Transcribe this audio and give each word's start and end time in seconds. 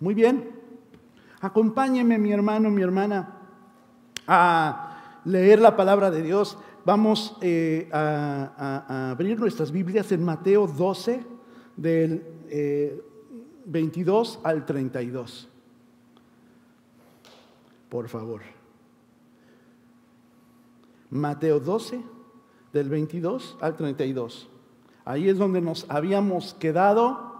Muy 0.00 0.14
bien. 0.14 0.50
Acompáñeme, 1.42 2.18
mi 2.18 2.32
hermano, 2.32 2.70
mi 2.70 2.80
hermana, 2.80 3.36
a 4.26 5.20
leer 5.26 5.60
la 5.60 5.76
palabra 5.76 6.10
de 6.10 6.22
Dios. 6.22 6.56
Vamos 6.86 7.36
eh, 7.42 7.86
a, 7.92 9.10
abrir 9.10 9.38
nuestras 9.38 9.70
Biblias 9.70 10.10
en 10.12 10.24
Mateo 10.24 10.66
12, 10.66 11.22
del 11.76 12.24
22 13.66 14.36
eh, 14.36 14.40
al 14.42 14.64
32. 14.64 15.48
Por 17.90 18.08
favor. 18.08 18.40
Mateo 21.10 21.60
12, 21.60 22.02
del 22.72 22.88
22 22.88 23.58
al 23.60 23.76
32. 23.76 24.48
Ahí 25.04 25.28
es 25.28 25.36
donde 25.36 25.60
nos 25.60 25.84
habíamos 25.90 26.54
quedado 26.54 27.30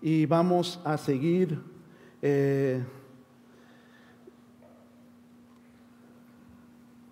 y 0.00 0.24
vamos 0.24 0.80
a 0.84 0.96
seguir. 0.96 1.69
Eh, 2.22 2.82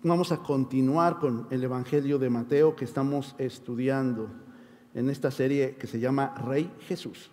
vamos 0.03 0.31
a 0.31 0.37
continuar 0.37 1.17
con 1.17 1.47
el 1.49 1.63
Evangelio 1.63 2.19
de 2.19 2.29
Mateo 2.29 2.75
que 2.75 2.85
estamos 2.85 3.35
estudiando 3.39 4.29
en 4.93 5.09
esta 5.09 5.31
serie 5.31 5.75
que 5.75 5.87
se 5.87 5.99
llama 5.99 6.35
Rey 6.45 6.71
Jesús. 6.87 7.31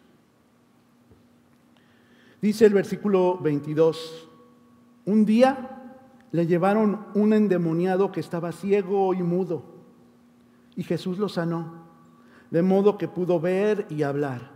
Dice 2.41 2.65
el 2.65 2.73
versículo 2.73 3.39
22, 3.39 4.29
un 5.05 5.27
día 5.27 5.99
le 6.33 6.47
llevaron 6.47 7.07
un 7.15 7.33
endemoniado 7.33 8.11
que 8.11 8.21
estaba 8.21 8.53
ciego 8.53 9.13
y 9.13 9.23
mudo 9.23 9.65
y 10.77 10.83
Jesús 10.83 11.19
lo 11.19 11.29
sanó 11.29 11.87
de 12.51 12.63
modo 12.63 12.97
que 12.97 13.09
pudo 13.09 13.41
ver 13.41 13.87
y 13.91 14.03
hablar. 14.03 14.56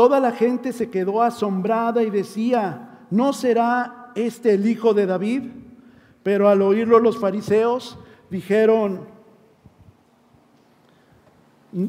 Toda 0.00 0.18
la 0.18 0.32
gente 0.32 0.72
se 0.72 0.88
quedó 0.88 1.22
asombrada 1.22 2.02
y 2.02 2.08
decía, 2.08 3.00
¿no 3.10 3.34
será 3.34 4.12
este 4.14 4.54
el 4.54 4.66
hijo 4.66 4.94
de 4.94 5.04
David? 5.04 5.42
Pero 6.22 6.48
al 6.48 6.62
oírlo 6.62 6.98
los 7.00 7.18
fariseos 7.18 7.98
dijeron, 8.30 9.00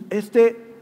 este 0.10 0.76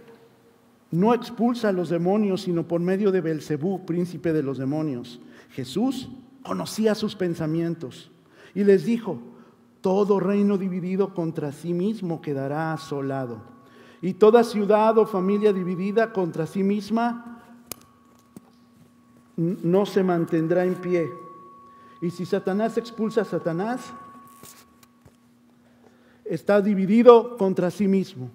no 0.89 1.13
expulsa 1.13 1.69
a 1.69 1.71
los 1.71 1.89
demonios, 1.89 2.41
sino 2.41 2.67
por 2.67 2.81
medio 2.81 3.11
de 3.11 3.21
Belcebú, 3.21 3.85
príncipe 3.85 4.33
de 4.33 4.41
los 4.41 4.57
demonios. 4.57 5.21
Jesús 5.51 6.09
conocía 6.41 6.95
sus 6.95 7.15
pensamientos 7.15 8.09
y 8.55 8.63
les 8.63 8.85
dijo, 8.85 9.19
todo 9.81 10.19
reino 10.19 10.57
dividido 10.57 11.13
contra 11.13 11.51
sí 11.51 11.75
mismo 11.75 12.21
quedará 12.21 12.73
asolado. 12.73 13.58
Y 14.01 14.13
toda 14.13 14.43
ciudad 14.43 14.97
o 14.97 15.05
familia 15.05 15.51
dividida 15.51 16.13
contra 16.13 16.45
sí 16.47 16.63
misma 16.63 17.43
no 19.35 19.85
se 19.85 20.03
mantendrá 20.03 20.63
en 20.65 20.75
pie. 20.75 21.09
Y 22.01 22.09
si 22.11 22.25
Satanás 22.25 22.77
expulsa 22.77 23.21
a 23.21 23.25
Satanás, 23.25 23.93
está 26.23 26.61
dividido 26.61 27.37
contra 27.37 27.71
sí 27.71 27.87
mismo. 27.87 28.29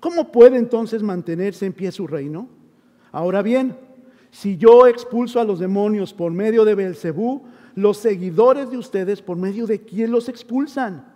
¿Cómo 0.00 0.32
puede 0.32 0.56
entonces 0.56 1.02
mantenerse 1.02 1.66
en 1.66 1.72
pie 1.72 1.92
su 1.92 2.06
reino? 2.06 2.48
Ahora 3.10 3.42
bien, 3.42 3.76
si 4.30 4.56
yo 4.56 4.86
expulso 4.86 5.40
a 5.40 5.44
los 5.44 5.58
demonios 5.58 6.14
por 6.14 6.32
medio 6.32 6.64
de 6.64 6.74
Belcebú, 6.74 7.42
los 7.74 7.98
seguidores 7.98 8.70
de 8.70 8.78
ustedes 8.78 9.22
por 9.22 9.36
medio 9.36 9.66
de 9.66 9.82
quién 9.82 10.10
los 10.10 10.28
expulsan. 10.28 11.06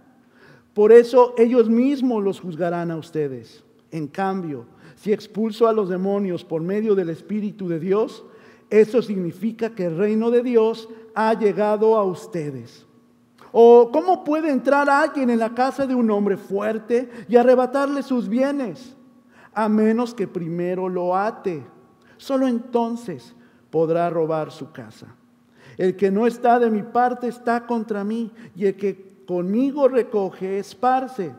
Por 0.74 0.92
eso 0.92 1.34
ellos 1.38 1.68
mismos 1.68 2.22
los 2.22 2.40
juzgarán 2.40 2.90
a 2.90 2.96
ustedes. 2.96 3.65
En 3.90 4.08
cambio, 4.08 4.66
si 4.96 5.12
expulso 5.12 5.68
a 5.68 5.72
los 5.72 5.88
demonios 5.88 6.44
por 6.44 6.62
medio 6.62 6.94
del 6.94 7.10
Espíritu 7.10 7.68
de 7.68 7.78
Dios, 7.78 8.24
eso 8.70 9.00
significa 9.02 9.74
que 9.74 9.86
el 9.86 9.96
reino 9.96 10.30
de 10.30 10.42
Dios 10.42 10.88
ha 11.14 11.34
llegado 11.34 11.96
a 11.96 12.04
ustedes. 12.04 12.86
¿O 13.52 13.90
cómo 13.92 14.24
puede 14.24 14.50
entrar 14.50 14.90
alguien 14.90 15.30
en 15.30 15.38
la 15.38 15.54
casa 15.54 15.86
de 15.86 15.94
un 15.94 16.10
hombre 16.10 16.36
fuerte 16.36 17.08
y 17.28 17.36
arrebatarle 17.36 18.02
sus 18.02 18.28
bienes? 18.28 18.94
A 19.54 19.68
menos 19.68 20.12
que 20.12 20.26
primero 20.26 20.88
lo 20.88 21.16
ate. 21.16 21.62
Solo 22.16 22.46
entonces 22.46 23.34
podrá 23.70 24.10
robar 24.10 24.50
su 24.50 24.72
casa. 24.72 25.06
El 25.78 25.96
que 25.96 26.10
no 26.10 26.26
está 26.26 26.58
de 26.58 26.70
mi 26.70 26.82
parte 26.82 27.28
está 27.28 27.66
contra 27.66 28.02
mí, 28.02 28.32
y 28.54 28.66
el 28.66 28.76
que 28.76 29.22
conmigo 29.26 29.88
recoge, 29.88 30.58
esparce. 30.58 31.34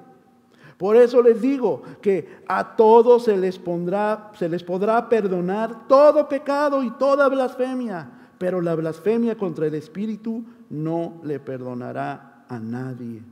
Por 0.77 0.95
eso 0.95 1.21
les 1.21 1.41
digo 1.41 1.81
que 2.01 2.41
a 2.47 2.75
todos 2.75 3.23
se 3.23 3.35
les, 3.35 3.57
pondrá, 3.57 4.31
se 4.35 4.47
les 4.47 4.63
podrá 4.63 5.09
perdonar 5.09 5.87
todo 5.87 6.27
pecado 6.29 6.83
y 6.83 6.91
toda 6.91 7.27
blasfemia, 7.29 8.09
pero 8.37 8.61
la 8.61 8.75
blasfemia 8.75 9.35
contra 9.37 9.65
el 9.65 9.73
Espíritu 9.73 10.43
no 10.69 11.19
le 11.23 11.39
perdonará 11.39 12.45
a 12.47 12.59
nadie. 12.59 13.23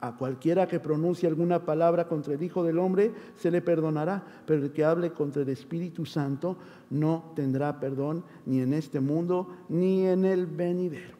A 0.00 0.16
cualquiera 0.16 0.68
que 0.68 0.80
pronuncie 0.80 1.28
alguna 1.28 1.64
palabra 1.64 2.06
contra 2.06 2.34
el 2.34 2.42
Hijo 2.42 2.62
del 2.62 2.78
Hombre 2.78 3.12
se 3.36 3.50
le 3.50 3.60
perdonará, 3.60 4.22
pero 4.46 4.62
el 4.62 4.72
que 4.72 4.84
hable 4.84 5.10
contra 5.10 5.42
el 5.42 5.48
Espíritu 5.50 6.06
Santo 6.06 6.56
no 6.90 7.32
tendrá 7.34 7.78
perdón 7.78 8.24
ni 8.46 8.60
en 8.60 8.72
este 8.72 9.00
mundo 9.00 9.48
ni 9.68 10.06
en 10.06 10.24
el 10.24 10.46
venidero. 10.46 11.16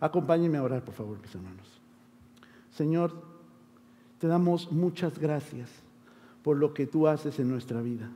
Acompáñenme 0.00 0.58
a 0.58 0.62
orar, 0.62 0.84
por 0.84 0.94
favor, 0.94 1.18
mis 1.20 1.34
hermanos. 1.34 1.80
Señor, 2.70 3.12
te 4.24 4.28
damos 4.28 4.72
muchas 4.72 5.18
gracias 5.18 5.68
por 6.42 6.56
lo 6.56 6.72
que 6.72 6.86
tú 6.86 7.06
haces 7.06 7.38
en 7.40 7.50
nuestra 7.50 7.82
vida. 7.82 8.08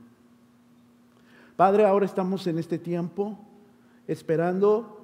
Padre, 1.55 1.85
ahora 1.85 2.07
estamos 2.07 2.47
en 2.47 2.59
este 2.59 2.79
tiempo 2.79 3.39
esperando 4.07 4.95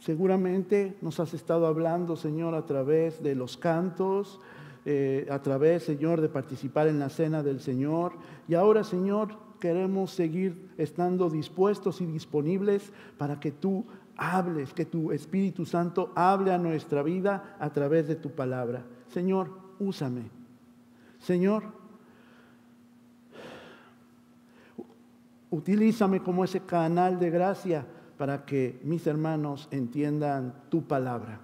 Seguramente 0.00 0.96
nos 1.02 1.20
has 1.20 1.34
estado 1.34 1.66
hablando, 1.66 2.16
Señor, 2.16 2.54
a 2.54 2.64
través 2.64 3.22
de 3.22 3.34
los 3.34 3.58
cantos, 3.58 4.40
eh, 4.86 5.26
a 5.30 5.42
través, 5.42 5.82
Señor, 5.82 6.22
de 6.22 6.30
participar 6.30 6.88
en 6.88 6.98
la 6.98 7.10
cena 7.10 7.42
del 7.42 7.60
Señor. 7.60 8.12
Y 8.48 8.54
ahora, 8.54 8.84
Señor, 8.84 9.36
queremos 9.60 10.12
seguir 10.12 10.70
estando 10.78 11.28
dispuestos 11.28 12.00
y 12.00 12.06
disponibles 12.06 12.90
para 13.18 13.38
que 13.38 13.50
tú 13.50 13.84
hables, 14.16 14.72
que 14.72 14.86
tu 14.86 15.12
Espíritu 15.12 15.66
Santo 15.66 16.10
hable 16.14 16.52
a 16.54 16.58
nuestra 16.58 17.02
vida 17.02 17.56
a 17.58 17.70
través 17.70 18.08
de 18.08 18.16
tu 18.16 18.30
palabra. 18.30 18.86
Señor, 19.08 19.50
úsame. 19.78 20.37
Señor, 21.20 21.64
utilízame 25.50 26.22
como 26.22 26.44
ese 26.44 26.60
canal 26.60 27.18
de 27.18 27.30
gracia 27.30 27.86
para 28.16 28.44
que 28.44 28.80
mis 28.82 29.06
hermanos 29.06 29.68
entiendan 29.70 30.54
tu 30.68 30.86
palabra. 30.86 31.40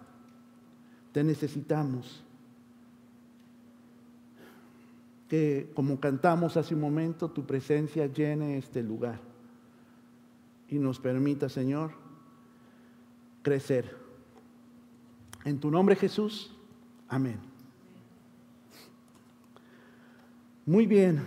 Te 1.12 1.22
necesitamos. 1.22 2.22
Que 5.28 5.70
como 5.74 5.98
cantamos 6.00 6.56
hace 6.56 6.74
un 6.74 6.80
momento, 6.80 7.30
tu 7.30 7.46
presencia 7.46 8.06
llene 8.06 8.58
este 8.58 8.82
lugar 8.82 9.20
y 10.68 10.78
nos 10.78 10.98
permita, 10.98 11.48
Señor, 11.48 11.92
crecer. 13.42 13.96
En 15.44 15.60
tu 15.60 15.70
nombre 15.70 15.94
Jesús, 15.96 16.54
amén. 17.08 17.53
Muy 20.66 20.86
bien. 20.86 21.22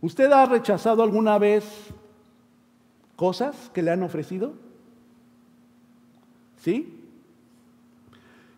¿Usted 0.00 0.32
ha 0.32 0.46
rechazado 0.46 1.02
alguna 1.02 1.36
vez 1.38 1.64
cosas 3.16 3.70
que 3.74 3.82
le 3.82 3.90
han 3.90 4.02
ofrecido? 4.02 4.54
¿Sí? 6.56 6.96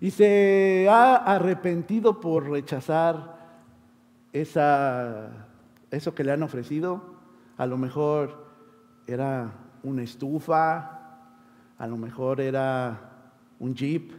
Y 0.00 0.12
se 0.12 0.86
ha 0.88 1.16
arrepentido 1.16 2.20
por 2.20 2.48
rechazar 2.48 3.38
esa, 4.32 5.30
eso 5.90 6.14
que 6.14 6.22
le 6.22 6.30
han 6.30 6.44
ofrecido. 6.44 7.02
A 7.56 7.66
lo 7.66 7.76
mejor 7.76 8.46
era 9.08 9.52
una 9.82 10.02
estufa, 10.02 11.00
a 11.76 11.86
lo 11.88 11.96
mejor 11.96 12.40
era 12.40 13.00
un 13.58 13.74
jeep, 13.74 14.12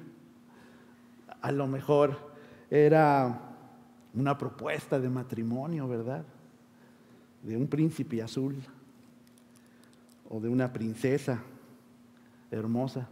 a 1.42 1.52
lo 1.54 1.68
mejor 1.68 2.33
era 2.76 3.40
una 4.16 4.36
propuesta 4.36 5.00
de 5.00 5.08
matrimonio, 5.08 5.88
¿verdad? 5.88 6.26
de 7.44 7.58
un 7.58 7.68
príncipe 7.68 8.22
azul 8.22 8.56
o 10.30 10.40
de 10.40 10.50
una 10.50 10.72
princesa 10.72 11.44
hermosa. 12.50 13.08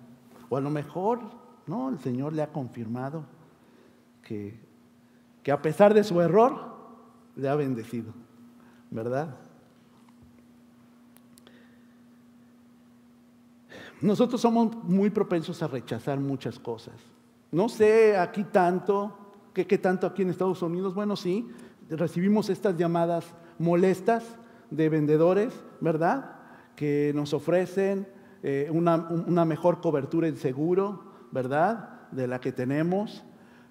O 0.50 0.58
a 0.58 0.62
lo 0.62 0.69
mejor, 0.69 1.19
no, 1.68 1.90
el 1.90 2.00
Señor 2.00 2.34
le 2.34 2.42
ha 2.42 2.52
confirmado 2.52 3.25
que, 4.24 4.58
que 5.44 5.52
a 5.52 5.62
pesar 5.62 5.94
de 5.94 6.04
su 6.04 6.19
error, 6.22 6.72
le 7.36 7.48
ha 7.48 7.56
bendecido, 7.56 8.13
¿verdad? 8.90 9.38
Nosotros 14.02 14.42
somos 14.42 14.75
muy 14.84 15.10
propensos 15.10 15.62
a 15.62 15.68
rechazar 15.68 16.19
muchas 16.19 16.58
cosas. 16.58 16.96
No 17.52 17.69
sé 17.69 18.18
aquí 18.18 18.44
tanto, 18.44 19.21
¿qué, 19.53 19.68
qué 19.68 19.77
tanto 19.77 20.07
aquí 20.07 20.21
en 20.21 20.30
Estados 20.30 20.62
Unidos? 20.62 20.94
Bueno, 20.94 21.15
sí, 21.15 21.48
recibimos 21.89 22.50
estas 22.50 22.77
llamadas 22.77 23.25
molestas 23.59 24.24
de 24.69 24.89
vendedores, 24.89 25.53
¿verdad? 25.80 26.36
Que 26.75 27.12
nos 27.13 27.33
ofrecen 27.33 28.07
eh, 28.44 28.69
una, 28.71 29.45
mejor 29.45 29.81
cobertura 29.81 30.27
en 30.27 30.38
seguro, 30.38 31.03
¿verdad? 31.31 32.09
De 32.12 32.27
la 32.27 32.39
que 32.39 32.51
tenemos. 32.51 33.24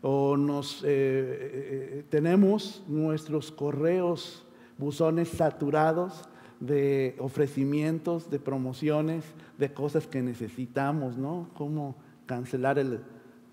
O 0.03 0.37
nos, 0.37 0.83
eh, 0.83 0.87
eh, 0.87 2.05
tenemos 2.09 2.85
nuestros 2.87 3.51
correos, 3.51 4.47
buzones 4.79 5.29
saturados 5.29 6.25
de 6.61 7.17
ofrecimientos, 7.19 8.31
de 8.31 8.39
promociones, 8.39 9.25
de 9.59 9.73
cosas 9.73 10.07
que 10.07 10.23
necesitamos, 10.23 11.19
¿no? 11.19 11.51
Como 11.55 11.97
cancelar 12.27 12.79
el, 12.79 13.01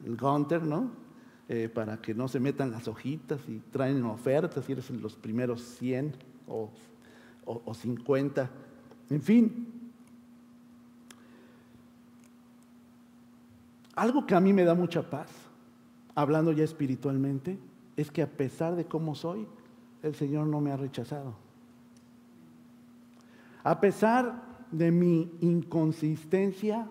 el 0.06 0.18
Gunter, 0.18 0.64
¿no? 0.64 1.07
Para 1.74 2.02
que 2.02 2.14
no 2.14 2.28
se 2.28 2.40
metan 2.40 2.72
las 2.72 2.88
hojitas 2.88 3.40
y 3.48 3.60
traen 3.72 4.04
ofertas 4.04 4.68
y 4.68 4.74
eres 4.74 4.90
los 4.90 5.16
primeros 5.16 5.62
100 5.62 6.14
o, 6.48 6.70
o 7.46 7.74
50. 7.74 8.50
En 9.10 9.22
fin, 9.22 9.78
Algo 13.98 14.28
que 14.28 14.36
a 14.36 14.40
mí 14.40 14.54
me 14.54 14.64
da 14.64 14.76
mucha 14.76 15.10
paz, 15.10 15.28
hablando 16.14 16.52
ya 16.52 16.64
espiritualmente, 16.64 17.58
es 17.96 18.12
que 18.12 18.22
a 18.22 18.28
pesar 18.28 18.76
de 18.76 18.86
cómo 18.86 19.16
soy, 19.16 19.48
el 20.04 20.14
Señor 20.14 20.46
no 20.46 20.62
me 20.62 20.72
ha 20.72 20.78
rechazado. 20.78 21.34
A 23.64 23.82
pesar 23.82 24.44
de 24.72 24.92
mi 24.92 25.32
inconsistencia, 25.42 26.88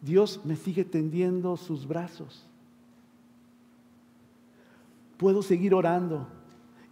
Dios 0.00 0.42
me 0.44 0.54
sigue 0.54 0.84
tendiendo 0.84 1.56
sus 1.56 1.88
brazos. 1.88 2.46
Puedo 5.16 5.42
seguir 5.42 5.74
orando 5.74 6.28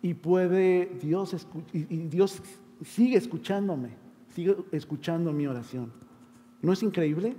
y 0.03 0.15
puede 0.15 0.87
Dios 1.01 1.47
y 1.73 1.85
Dios 1.85 2.43
sigue 2.83 3.17
escuchándome, 3.17 3.91
sigue 4.35 4.57
escuchando 4.73 5.33
mi 5.33 5.47
oración. 5.47 5.93
¿No 6.63 6.73
es 6.73 6.83
increíble? 6.83 7.37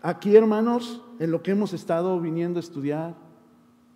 Aquí, 0.00 0.34
hermanos, 0.34 1.00
en 1.20 1.30
lo 1.30 1.42
que 1.42 1.52
hemos 1.52 1.72
estado 1.72 2.20
viniendo 2.20 2.58
a 2.58 2.60
estudiar, 2.60 3.14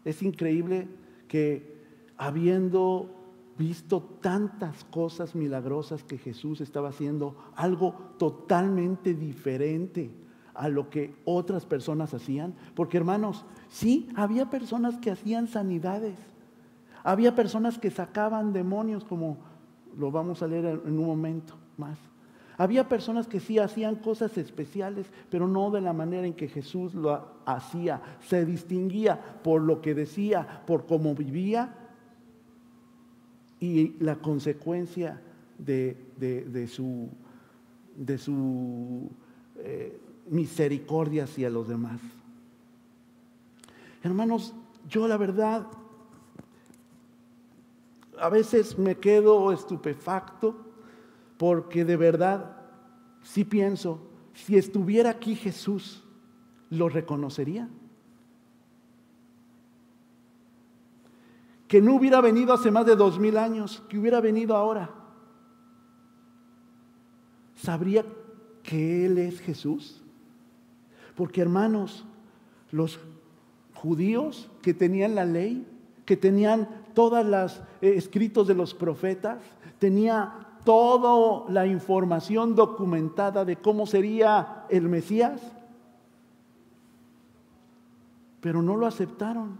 es 0.04 0.22
increíble 0.22 0.88
que 1.26 1.75
habiendo 2.16 3.10
visto 3.58 4.02
tantas 4.20 4.84
cosas 4.84 5.34
milagrosas 5.34 6.04
que 6.04 6.19
Jesús 6.19 6.60
estaba 6.60 6.90
haciendo, 6.90 7.37
algo 7.56 7.92
totalmente 8.19 9.14
diferente 9.14 10.10
a 10.56 10.69
lo 10.69 10.91
que 10.91 11.14
otras 11.25 11.67
personas 11.67 12.14
hacían. 12.14 12.55
Porque 12.75 12.97
hermanos, 12.97 13.44
sí, 13.69 14.08
había 14.17 14.50
personas 14.50 14.97
que 14.99 15.11
hacían 15.11 15.47
sanidades, 15.49 16.17
había 17.05 17.35
personas 17.35 17.79
que 17.79 17.91
sacaban 17.91 18.53
demonios, 18.53 19.05
como 19.05 19.38
lo 19.97 20.11
vamos 20.11 20.43
a 20.43 20.47
leer 20.47 20.81
en 20.85 20.99
un 20.99 21.06
momento 21.06 21.55
más. 21.76 21.99
Había 22.58 22.88
personas 22.88 23.26
que 23.26 23.38
sí 23.38 23.58
hacían 23.58 23.97
cosas 23.97 24.38
especiales, 24.38 25.06
pero 25.31 25.47
no 25.47 25.70
de 25.70 25.82
la 25.82 25.93
manera 25.93 26.26
en 26.26 26.32
que 26.32 26.49
Jesús 26.49 26.94
lo 26.94 27.26
hacía. 27.44 28.00
Se 28.20 28.47
distinguía 28.47 29.20
por 29.43 29.61
lo 29.61 29.82
que 29.82 29.94
decía, 29.94 30.62
por 30.67 30.87
cómo 30.87 31.14
vivía 31.14 31.75
y 33.61 33.94
la 34.02 34.17
consecuencia 34.17 35.20
de, 35.59 35.97
su, 36.70 37.11
de 37.97 38.19
su 38.19 39.11
eh, 39.59 40.00
misericordia 40.28 41.25
hacia 41.25 41.50
los 41.50 41.69
demás. 41.69 42.00
Hermanos, 44.02 44.55
yo 44.88 45.08
la 45.08 45.17
verdad 45.17 45.67
a 48.19 48.28
veces 48.28 48.78
me 48.78 48.96
quedo 48.96 49.52
estupefacto 49.52 50.56
porque 51.37 51.84
de 51.84 51.96
verdad, 51.96 52.56
si 53.23 53.44
pienso, 53.44 54.00
si 54.32 54.56
estuviera 54.56 55.11
aquí 55.11 55.34
Jesús, 55.34 56.02
¿lo 56.70 56.88
reconocería? 56.88 57.69
Que 61.69 61.82
no 61.82 61.96
hubiera 61.96 62.20
venido 62.20 62.55
hace 62.55 62.70
más 62.70 62.87
de 62.87 62.96
dos 62.96 63.19
mil 63.19 63.37
años, 63.37 63.82
que 63.88 63.99
hubiera 63.99 64.20
venido 64.20 64.56
ahora. 64.56 64.90
¿Sabría 67.56 68.05
que 68.62 69.06
Él 69.06 69.19
es 69.19 69.40
Jesús? 69.40 70.06
Porque 71.16 71.40
hermanos, 71.40 72.04
los 72.70 73.00
judíos 73.74 74.50
que 74.62 74.74
tenían 74.74 75.14
la 75.14 75.24
ley, 75.24 75.66
que 76.04 76.16
tenían 76.16 76.68
todos 76.94 77.24
los 77.26 77.56
eh, 77.80 77.94
escritos 77.96 78.46
de 78.46 78.54
los 78.54 78.74
profetas, 78.74 79.38
tenía 79.78 80.46
toda 80.64 81.50
la 81.50 81.66
información 81.66 82.54
documentada 82.54 83.44
de 83.44 83.56
cómo 83.56 83.86
sería 83.86 84.64
el 84.68 84.88
Mesías, 84.88 85.40
pero 88.40 88.62
no 88.62 88.76
lo 88.76 88.86
aceptaron, 88.86 89.58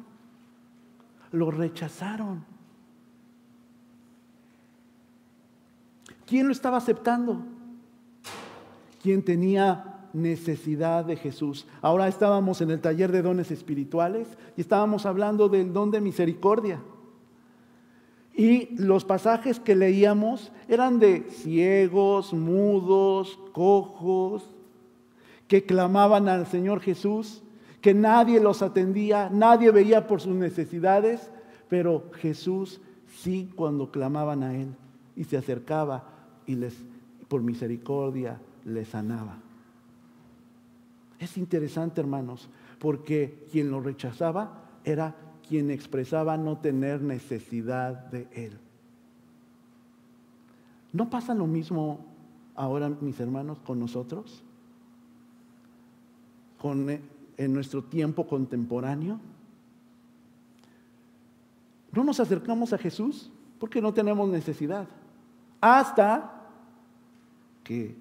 lo 1.33 1.51
rechazaron. 1.51 2.45
¿Quién 6.27 6.47
lo 6.47 6.53
estaba 6.53 6.79
aceptando? 6.79 7.41
¿Quién 9.01 9.25
tenía 9.25 9.96
necesidad 10.13 11.05
de 11.05 11.17
Jesús. 11.17 11.67
Ahora 11.83 12.09
estábamos 12.09 12.61
en 12.61 12.71
el 12.71 12.81
taller 12.81 13.13
de 13.13 13.23
dones 13.23 13.51
espirituales 13.51 14.29
y 14.57 14.61
estábamos 14.61 15.07
hablando 15.07 15.49
del 15.49 15.73
don 15.73 15.91
de 15.91 16.01
misericordia. 16.01 16.81
Y 18.35 18.77
los 18.77 19.05
pasajes 19.05 19.59
que 19.59 19.75
leíamos 19.75 20.53
eran 20.69 20.99
de 20.99 21.23
ciegos, 21.31 22.35
mudos, 22.35 23.39
cojos, 23.53 24.51
que 25.49 25.65
clamaban 25.65 26.29
al 26.29 26.47
Señor 26.47 26.81
Jesús, 26.81 27.43
que 27.81 27.95
nadie 27.95 28.41
los 28.41 28.63
atendía, 28.63 29.31
nadie 29.33 29.71
veía 29.71 30.07
por 30.07 30.21
sus 30.21 30.35
necesidades, 30.35 31.31
pero 31.69 32.11
Jesús 32.21 32.81
sí 33.23 33.51
cuando 33.55 33.91
clamaban 33.91 34.43
a 34.43 34.55
Él 34.55 34.75
y 35.15 35.25
se 35.25 35.37
acercaba 35.37 36.05
y 36.47 36.57
les, 36.57 36.75
por 37.29 37.43
misericordia, 37.43 38.39
les 38.65 38.89
sanaba. 38.89 39.39
Es 41.19 41.37
interesante, 41.37 42.01
hermanos, 42.01 42.49
porque 42.79 43.47
quien 43.51 43.71
lo 43.71 43.81
rechazaba 43.81 44.63
era 44.85 45.15
quien 45.49 45.71
expresaba 45.71 46.37
no 46.37 46.59
tener 46.59 47.01
necesidad 47.01 47.93
de 48.11 48.29
Él. 48.33 48.59
¿No 50.93 51.09
pasa 51.11 51.35
lo 51.35 51.47
mismo 51.47 52.05
ahora, 52.55 52.89
mis 52.89 53.19
hermanos, 53.21 53.59
con 53.61 53.79
nosotros? 53.79 54.43
Con, 56.61 56.91
eh, 56.91 57.01
en 57.37 57.53
nuestro 57.53 57.83
tiempo 57.85 58.27
contemporáneo. 58.27 59.21
No 61.93 62.05
nos 62.05 62.21
acercamos 62.21 62.73
a 62.73 62.79
Jesús 62.79 63.31
porque 63.59 63.81
no 63.81 63.93
tenemos 63.93 64.29
necesidad. 64.29 64.87
Hasta 65.61 66.33
que 67.63 67.97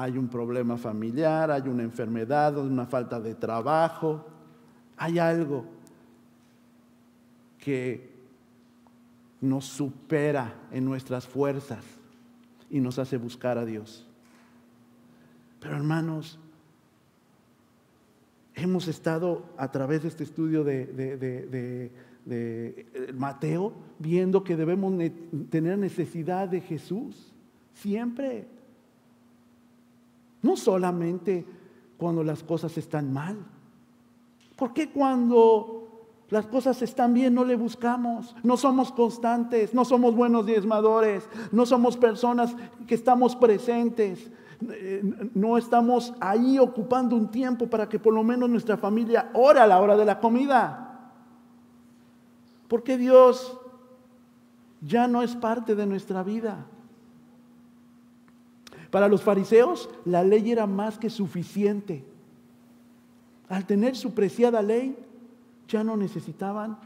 hay 0.00 0.16
un 0.16 0.28
problema 0.28 0.76
familiar, 0.76 1.50
hay 1.50 1.62
una 1.62 1.82
enfermedad, 1.82 2.56
una 2.56 2.86
falta 2.86 3.20
de 3.20 3.34
trabajo, 3.34 4.24
hay 4.96 5.18
algo 5.18 5.64
que 7.58 8.08
nos 9.40 9.64
supera 9.64 10.54
en 10.70 10.84
nuestras 10.84 11.26
fuerzas 11.26 11.84
y 12.70 12.78
nos 12.78 13.00
hace 13.00 13.16
buscar 13.16 13.58
a 13.58 13.64
Dios. 13.64 14.06
Pero 15.58 15.74
hermanos, 15.74 16.38
hemos 18.54 18.86
estado 18.86 19.46
a 19.56 19.72
través 19.72 20.02
de 20.02 20.08
este 20.08 20.22
estudio 20.22 20.62
de, 20.62 21.90
Mateo 23.16 23.72
viendo 23.98 24.44
que 24.44 24.54
debemos 24.54 24.94
tener 25.50 25.76
necesidad 25.76 26.48
de 26.48 26.60
Jesús 26.60 27.34
siempre. 27.74 28.46
No 30.42 30.56
solamente 30.56 31.46
cuando 31.96 32.22
las 32.22 32.42
cosas 32.42 32.76
están 32.78 33.12
mal. 33.12 33.36
porque 34.56 34.90
cuando 34.90 35.88
las 36.30 36.46
cosas 36.46 36.82
están 36.82 37.14
bien, 37.14 37.32
no 37.32 37.44
le 37.44 37.56
buscamos, 37.56 38.34
no 38.42 38.56
somos 38.56 38.92
constantes, 38.92 39.72
no 39.72 39.84
somos 39.84 40.14
buenos 40.14 40.44
diezmadores, 40.44 41.28
no 41.52 41.64
somos 41.64 41.96
personas 41.96 42.54
que 42.86 42.94
estamos 42.94 43.34
presentes, 43.34 44.30
eh, 44.68 45.30
no 45.34 45.56
estamos 45.56 46.12
ahí 46.20 46.58
ocupando 46.58 47.16
un 47.16 47.30
tiempo 47.30 47.68
para 47.68 47.88
que 47.88 47.98
por 47.98 48.12
lo 48.12 48.24
menos 48.24 48.50
nuestra 48.50 48.76
familia 48.76 49.30
ore 49.32 49.60
a 49.60 49.66
la 49.66 49.80
hora 49.80 49.96
de 49.96 50.04
la 50.04 50.20
comida. 50.20 51.12
Porque 52.66 52.98
Dios 52.98 53.58
ya 54.82 55.08
no 55.08 55.22
es 55.22 55.34
parte 55.34 55.74
de 55.74 55.86
nuestra 55.86 56.22
vida. 56.22 56.66
Para 58.90 59.08
los 59.08 59.22
fariseos 59.22 59.90
la 60.04 60.22
ley 60.22 60.50
era 60.50 60.66
más 60.66 60.98
que 60.98 61.10
suficiente. 61.10 62.04
Al 63.48 63.66
tener 63.66 63.96
su 63.96 64.14
preciada 64.14 64.62
ley, 64.62 64.96
ya 65.68 65.84
no 65.84 65.96
necesitaban 65.96 66.78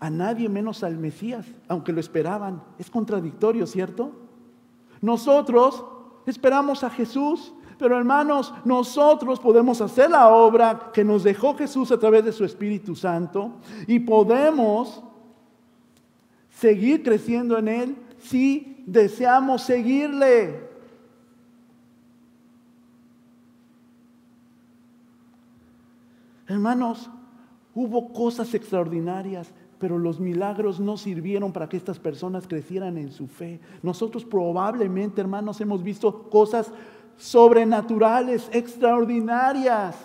a 0.00 0.10
nadie 0.10 0.48
menos 0.48 0.82
al 0.84 0.98
Mesías, 0.98 1.46
aunque 1.68 1.92
lo 1.92 2.00
esperaban. 2.00 2.62
Es 2.78 2.90
contradictorio, 2.90 3.66
¿cierto? 3.66 4.12
Nosotros 5.00 5.84
esperamos 6.26 6.84
a 6.84 6.90
Jesús, 6.90 7.52
pero 7.78 7.96
hermanos, 7.96 8.52
nosotros 8.64 9.40
podemos 9.40 9.80
hacer 9.80 10.10
la 10.10 10.28
obra 10.28 10.90
que 10.92 11.04
nos 11.04 11.24
dejó 11.24 11.56
Jesús 11.56 11.90
a 11.90 11.98
través 11.98 12.24
de 12.24 12.32
su 12.32 12.44
Espíritu 12.44 12.94
Santo 12.94 13.52
y 13.86 13.98
podemos 14.00 15.02
seguir 16.50 17.02
creciendo 17.02 17.58
en 17.58 17.68
Él 17.68 17.96
si 18.24 18.82
deseamos 18.86 19.62
seguirle. 19.62 20.68
Hermanos, 26.46 27.10
hubo 27.74 28.12
cosas 28.12 28.54
extraordinarias, 28.54 29.52
pero 29.78 29.98
los 29.98 30.20
milagros 30.20 30.80
no 30.80 30.96
sirvieron 30.96 31.52
para 31.52 31.68
que 31.68 31.76
estas 31.76 31.98
personas 31.98 32.46
crecieran 32.46 32.96
en 32.96 33.12
su 33.12 33.26
fe. 33.26 33.60
Nosotros 33.82 34.24
probablemente, 34.24 35.20
hermanos, 35.20 35.60
hemos 35.60 35.82
visto 35.82 36.30
cosas 36.30 36.72
sobrenaturales, 37.18 38.48
extraordinarias, 38.52 39.96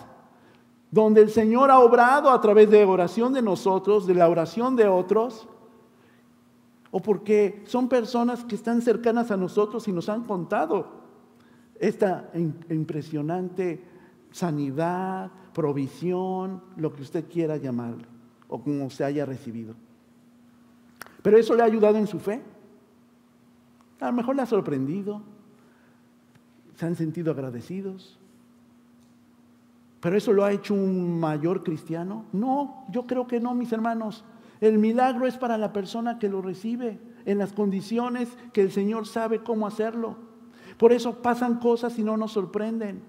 donde 0.90 1.22
el 1.22 1.30
Señor 1.30 1.70
ha 1.70 1.78
obrado 1.78 2.30
a 2.30 2.40
través 2.40 2.70
de 2.70 2.84
oración 2.84 3.32
de 3.32 3.40
nosotros, 3.40 4.06
de 4.06 4.14
la 4.14 4.28
oración 4.28 4.76
de 4.76 4.88
otros, 4.88 5.46
o 6.90 7.00
porque 7.00 7.62
son 7.66 7.88
personas 7.88 8.44
que 8.44 8.56
están 8.56 8.82
cercanas 8.82 9.30
a 9.30 9.36
nosotros 9.36 9.86
y 9.88 9.92
nos 9.92 10.08
han 10.08 10.24
contado 10.24 11.00
esta 11.78 12.30
impresionante 12.68 13.82
sanidad, 14.32 15.30
provisión, 15.54 16.62
lo 16.76 16.92
que 16.92 17.02
usted 17.02 17.24
quiera 17.28 17.56
llamarlo, 17.56 18.06
o 18.48 18.60
como 18.60 18.90
se 18.90 19.04
haya 19.04 19.24
recibido. 19.24 19.74
Pero 21.22 21.38
eso 21.38 21.54
le 21.54 21.62
ha 21.62 21.66
ayudado 21.66 21.96
en 21.96 22.06
su 22.06 22.18
fe. 22.18 22.42
A 24.00 24.06
lo 24.06 24.12
mejor 24.12 24.36
le 24.36 24.42
ha 24.42 24.46
sorprendido, 24.46 25.22
se 26.76 26.86
han 26.86 26.96
sentido 26.96 27.32
agradecidos. 27.32 28.18
¿Pero 30.00 30.16
eso 30.16 30.32
lo 30.32 30.44
ha 30.44 30.52
hecho 30.52 30.72
un 30.72 31.20
mayor 31.20 31.62
cristiano? 31.62 32.24
No, 32.32 32.86
yo 32.90 33.06
creo 33.06 33.26
que 33.26 33.38
no, 33.38 33.54
mis 33.54 33.70
hermanos. 33.72 34.24
El 34.60 34.78
milagro 34.78 35.26
es 35.26 35.36
para 35.36 35.56
la 35.58 35.72
persona 35.72 36.18
que 36.18 36.28
lo 36.28 36.42
recibe 36.42 36.98
en 37.24 37.38
las 37.38 37.52
condiciones 37.52 38.28
que 38.52 38.62
el 38.62 38.70
Señor 38.70 39.06
sabe 39.06 39.40
cómo 39.40 39.66
hacerlo. 39.66 40.16
Por 40.76 40.92
eso 40.92 41.22
pasan 41.22 41.58
cosas 41.58 41.98
y 41.98 42.04
no 42.04 42.16
nos 42.16 42.32
sorprenden. 42.32 43.02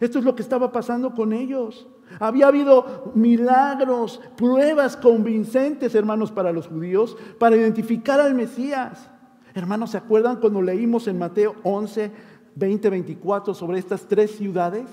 Esto 0.00 0.18
es 0.18 0.24
lo 0.24 0.34
que 0.34 0.42
estaba 0.42 0.72
pasando 0.72 1.14
con 1.14 1.32
ellos. 1.32 1.86
Había 2.20 2.48
habido 2.48 3.12
milagros, 3.14 4.20
pruebas 4.36 4.96
convincentes, 4.96 5.94
hermanos, 5.94 6.30
para 6.30 6.52
los 6.52 6.68
judíos, 6.68 7.16
para 7.38 7.56
identificar 7.56 8.20
al 8.20 8.34
Mesías. 8.34 9.10
Hermanos, 9.54 9.90
¿se 9.90 9.96
acuerdan 9.96 10.36
cuando 10.36 10.60
leímos 10.60 11.08
en 11.08 11.18
Mateo 11.18 11.56
11, 11.62 12.12
20, 12.54 12.90
24 12.90 13.54
sobre 13.54 13.78
estas 13.78 14.06
tres 14.06 14.36
ciudades 14.36 14.86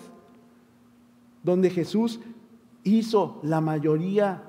donde 1.43 1.69
Jesús 1.69 2.19
hizo 2.83 3.39
la 3.43 3.61
mayoría, 3.61 4.43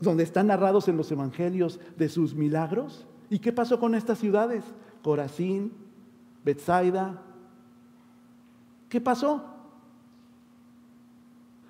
donde 0.00 0.22
están 0.22 0.46
narrados 0.48 0.88
en 0.88 0.96
los 0.96 1.10
evangelios 1.10 1.80
de 1.96 2.08
sus 2.08 2.34
milagros. 2.34 3.06
¿Y 3.30 3.38
qué 3.38 3.52
pasó 3.52 3.78
con 3.78 3.94
estas 3.94 4.18
ciudades? 4.18 4.64
Corazín, 5.02 5.72
Bethsaida. 6.44 7.20
¿Qué 8.88 9.00
pasó? 9.00 9.44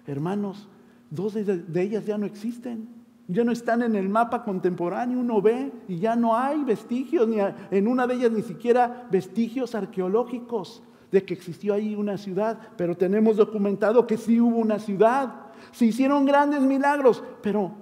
Hermanos, 0.06 0.68
dos 1.11 1.35
de 1.35 1.83
ellas 1.83 2.06
ya 2.06 2.18
no 2.18 2.26
existen. 2.26 2.88
Ya 3.26 3.42
no 3.42 3.52
están 3.52 3.83
en 3.83 3.97
el 3.97 4.09
mapa 4.09 4.44
contemporáneo, 4.44 5.18
uno 5.18 5.40
ve 5.40 5.73
y 5.88 5.97
ya 5.97 6.14
no 6.14 6.37
hay 6.37 6.62
vestigios, 6.62 7.26
ni 7.26 7.38
en 7.71 7.88
una 7.88 8.06
de 8.06 8.14
ellas 8.16 8.33
ni 8.33 8.42
siquiera 8.42 9.06
vestigios 9.11 9.75
arqueológicos 9.75 10.83
de 11.11 11.25
que 11.25 11.33
existió 11.33 11.73
ahí 11.73 11.94
una 11.94 12.18
ciudad, 12.18 12.59
pero 12.76 12.94
tenemos 12.97 13.37
documentado 13.37 14.06
que 14.06 14.18
sí 14.18 14.40
hubo 14.40 14.59
una 14.59 14.78
ciudad. 14.78 15.47
Se 15.73 15.87
hicieron 15.87 16.26
grandes 16.26 16.61
milagros, 16.61 17.23
pero 17.40 17.73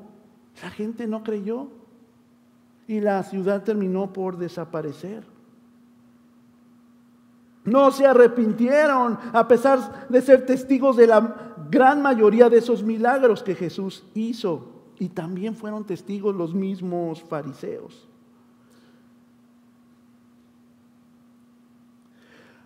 la 0.61 0.71
gente 0.71 1.07
no 1.07 1.23
creyó 1.23 1.69
y 2.87 3.01
la 3.01 3.23
ciudad 3.23 3.63
terminó 3.63 4.13
por 4.13 4.37
desaparecer. 4.37 5.25
No 7.65 7.91
se 7.93 8.07
arrepintieron 8.07 9.19
a 9.33 9.47
pesar 9.47 10.09
de 10.09 10.21
ser 10.21 10.45
testigos 10.45 10.97
de 10.97 11.07
la 11.07 11.55
gran 11.71 12.03
mayoría 12.03 12.51
de 12.51 12.59
esos 12.59 12.83
milagros 12.83 13.43
que 13.43 13.55
Jesús 13.55 14.05
hizo. 14.15 14.69
Y 14.99 15.09
también 15.09 15.55
fueron 15.55 15.85
testigos 15.85 16.35
los 16.35 16.55
mismos 16.55 17.23
fariseos. 17.23 18.09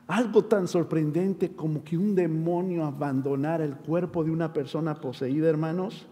Algo 0.07 0.45
tan 0.45 0.69
sorprendente 0.69 1.55
como 1.55 1.83
que 1.83 1.99
un 1.99 2.15
demonio 2.15 2.85
abandonara 2.85 3.65
el 3.65 3.77
cuerpo 3.77 4.23
de 4.23 4.31
una 4.31 4.53
persona 4.53 4.95
poseída, 4.95 5.49
hermanos. 5.49 6.07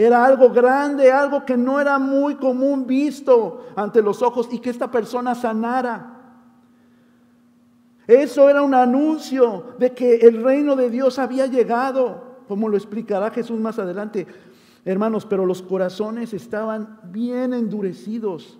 Era 0.00 0.24
algo 0.24 0.48
grande, 0.48 1.12
algo 1.12 1.44
que 1.44 1.58
no 1.58 1.78
era 1.78 1.98
muy 1.98 2.36
común 2.36 2.86
visto 2.86 3.66
ante 3.76 4.00
los 4.00 4.22
ojos 4.22 4.48
y 4.50 4.58
que 4.58 4.70
esta 4.70 4.90
persona 4.90 5.34
sanara. 5.34 6.16
Eso 8.06 8.48
era 8.48 8.62
un 8.62 8.72
anuncio 8.72 9.74
de 9.78 9.92
que 9.92 10.14
el 10.14 10.42
reino 10.42 10.74
de 10.74 10.88
Dios 10.88 11.18
había 11.18 11.46
llegado, 11.48 12.38
como 12.48 12.66
lo 12.66 12.78
explicará 12.78 13.30
Jesús 13.30 13.60
más 13.60 13.78
adelante. 13.78 14.26
Hermanos, 14.86 15.26
pero 15.26 15.44
los 15.44 15.60
corazones 15.60 16.32
estaban 16.32 16.98
bien 17.04 17.52
endurecidos 17.52 18.58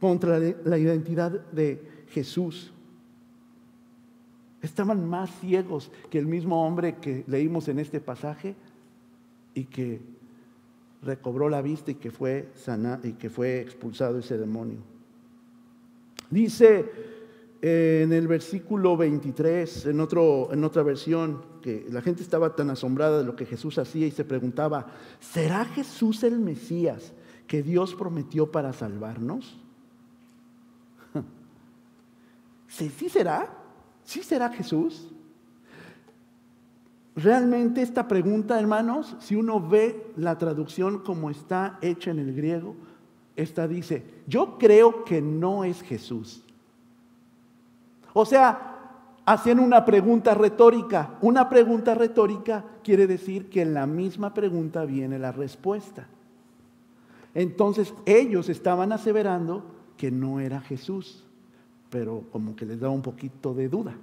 contra 0.00 0.38
la 0.38 0.78
identidad 0.78 1.32
de 1.52 2.06
Jesús. 2.08 2.72
Estaban 4.62 5.06
más 5.06 5.28
ciegos 5.42 5.92
que 6.08 6.18
el 6.18 6.26
mismo 6.26 6.66
hombre 6.66 6.96
que 6.96 7.22
leímos 7.26 7.68
en 7.68 7.80
este 7.80 8.00
pasaje 8.00 8.56
y 9.52 9.64
que 9.64 10.11
recobró 11.02 11.48
la 11.48 11.62
vista 11.62 11.90
y 11.90 11.96
que 11.96 12.10
fue 12.10 12.50
sanado 12.54 13.06
y 13.06 13.14
que 13.14 13.28
fue 13.28 13.60
expulsado 13.60 14.18
ese 14.18 14.38
demonio. 14.38 14.78
Dice 16.30 16.90
en 17.62 18.12
el 18.12 18.26
versículo 18.26 18.96
23, 18.96 19.86
en, 19.86 20.00
otro, 20.00 20.48
en 20.52 20.64
otra 20.64 20.82
versión, 20.82 21.44
que 21.62 21.86
la 21.90 22.02
gente 22.02 22.22
estaba 22.22 22.56
tan 22.56 22.70
asombrada 22.70 23.18
de 23.18 23.24
lo 23.24 23.36
que 23.36 23.46
Jesús 23.46 23.78
hacía 23.78 24.06
y 24.06 24.10
se 24.10 24.24
preguntaba, 24.24 24.88
¿será 25.20 25.64
Jesús 25.64 26.24
el 26.24 26.40
Mesías 26.40 27.12
que 27.46 27.62
Dios 27.62 27.94
prometió 27.94 28.50
para 28.50 28.72
salvarnos? 28.72 29.56
¿Sí, 32.68 32.90
sí 32.90 33.08
será? 33.08 33.56
¿Sí 34.04 34.24
será 34.24 34.48
Jesús? 34.48 35.08
Realmente 37.14 37.82
esta 37.82 38.08
pregunta, 38.08 38.58
hermanos, 38.58 39.16
si 39.20 39.36
uno 39.36 39.60
ve 39.60 40.12
la 40.16 40.38
traducción 40.38 41.00
como 41.00 41.28
está 41.28 41.78
hecha 41.82 42.10
en 42.10 42.18
el 42.18 42.34
griego, 42.34 42.74
esta 43.36 43.68
dice, 43.68 44.04
yo 44.26 44.58
creo 44.58 45.04
que 45.04 45.20
no 45.20 45.64
es 45.64 45.82
Jesús. 45.82 46.42
O 48.14 48.24
sea, 48.24 48.72
hacen 49.24 49.60
una 49.60 49.84
pregunta 49.84 50.34
retórica. 50.34 51.18
Una 51.20 51.48
pregunta 51.48 51.94
retórica 51.94 52.64
quiere 52.82 53.06
decir 53.06 53.48
que 53.48 53.62
en 53.62 53.74
la 53.74 53.86
misma 53.86 54.34
pregunta 54.34 54.84
viene 54.84 55.18
la 55.18 55.32
respuesta. 55.32 56.06
Entonces 57.34 57.94
ellos 58.04 58.48
estaban 58.48 58.92
aseverando 58.92 59.64
que 59.96 60.10
no 60.10 60.40
era 60.40 60.60
Jesús, 60.60 61.24
pero 61.88 62.24
como 62.32 62.56
que 62.56 62.66
les 62.66 62.80
da 62.80 62.90
un 62.90 63.02
poquito 63.02 63.54
de 63.54 63.68
duda. 63.68 63.94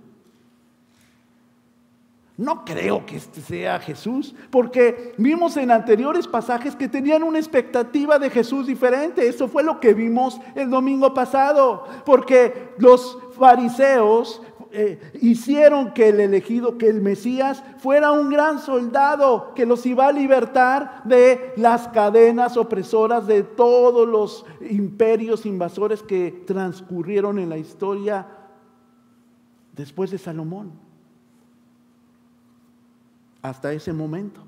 No 2.39 2.63
creo 2.63 3.05
que 3.05 3.17
este 3.17 3.41
sea 3.41 3.79
Jesús, 3.79 4.34
porque 4.50 5.13
vimos 5.17 5.58
en 5.58 5.72
anteriores 5.72 6.25
pasajes 6.25 6.74
que 6.74 6.88
tenían 6.88 7.22
una 7.22 7.38
expectativa 7.38 8.17
de 8.17 8.29
Jesús 8.29 8.65
diferente. 8.65 9.27
Eso 9.27 9.50
fue 9.50 9.62
lo 9.62 9.81
que 9.81 9.93
vimos 9.93 10.39
el 10.55 10.69
domingo 10.69 11.13
pasado, 11.13 11.84
porque 12.05 12.69
los 12.77 13.17
fariseos 13.38 14.41
eh, 14.72 15.01
hicieron 15.19 15.91
que 15.91 16.08
el 16.08 16.22
elegido, 16.22 16.77
que 16.77 16.88
el 16.88 17.01
Mesías 17.01 17.62
fuera 17.79 18.13
un 18.13 18.29
gran 18.29 18.60
soldado 18.60 19.51
que 19.53 19.65
los 19.65 19.86
iba 19.86 20.08
a 20.08 20.13
libertar 20.13 21.03
de 21.03 21.51
las 21.58 21.89
cadenas 21.89 22.55
opresoras 22.55 23.27
de 23.27 23.43
todos 23.43 24.08
los 24.08 24.46
imperios 24.62 25.46
invasores 25.46 26.01
que 26.01 26.46
transcurrieron 26.48 27.38
en 27.38 27.50
la 27.50 27.58
historia 27.58 28.27
después 29.74 30.10
de 30.10 30.17
Salomón 30.17 30.88
hasta 33.41 33.72
ese 33.74 33.93
momento. 33.93 34.41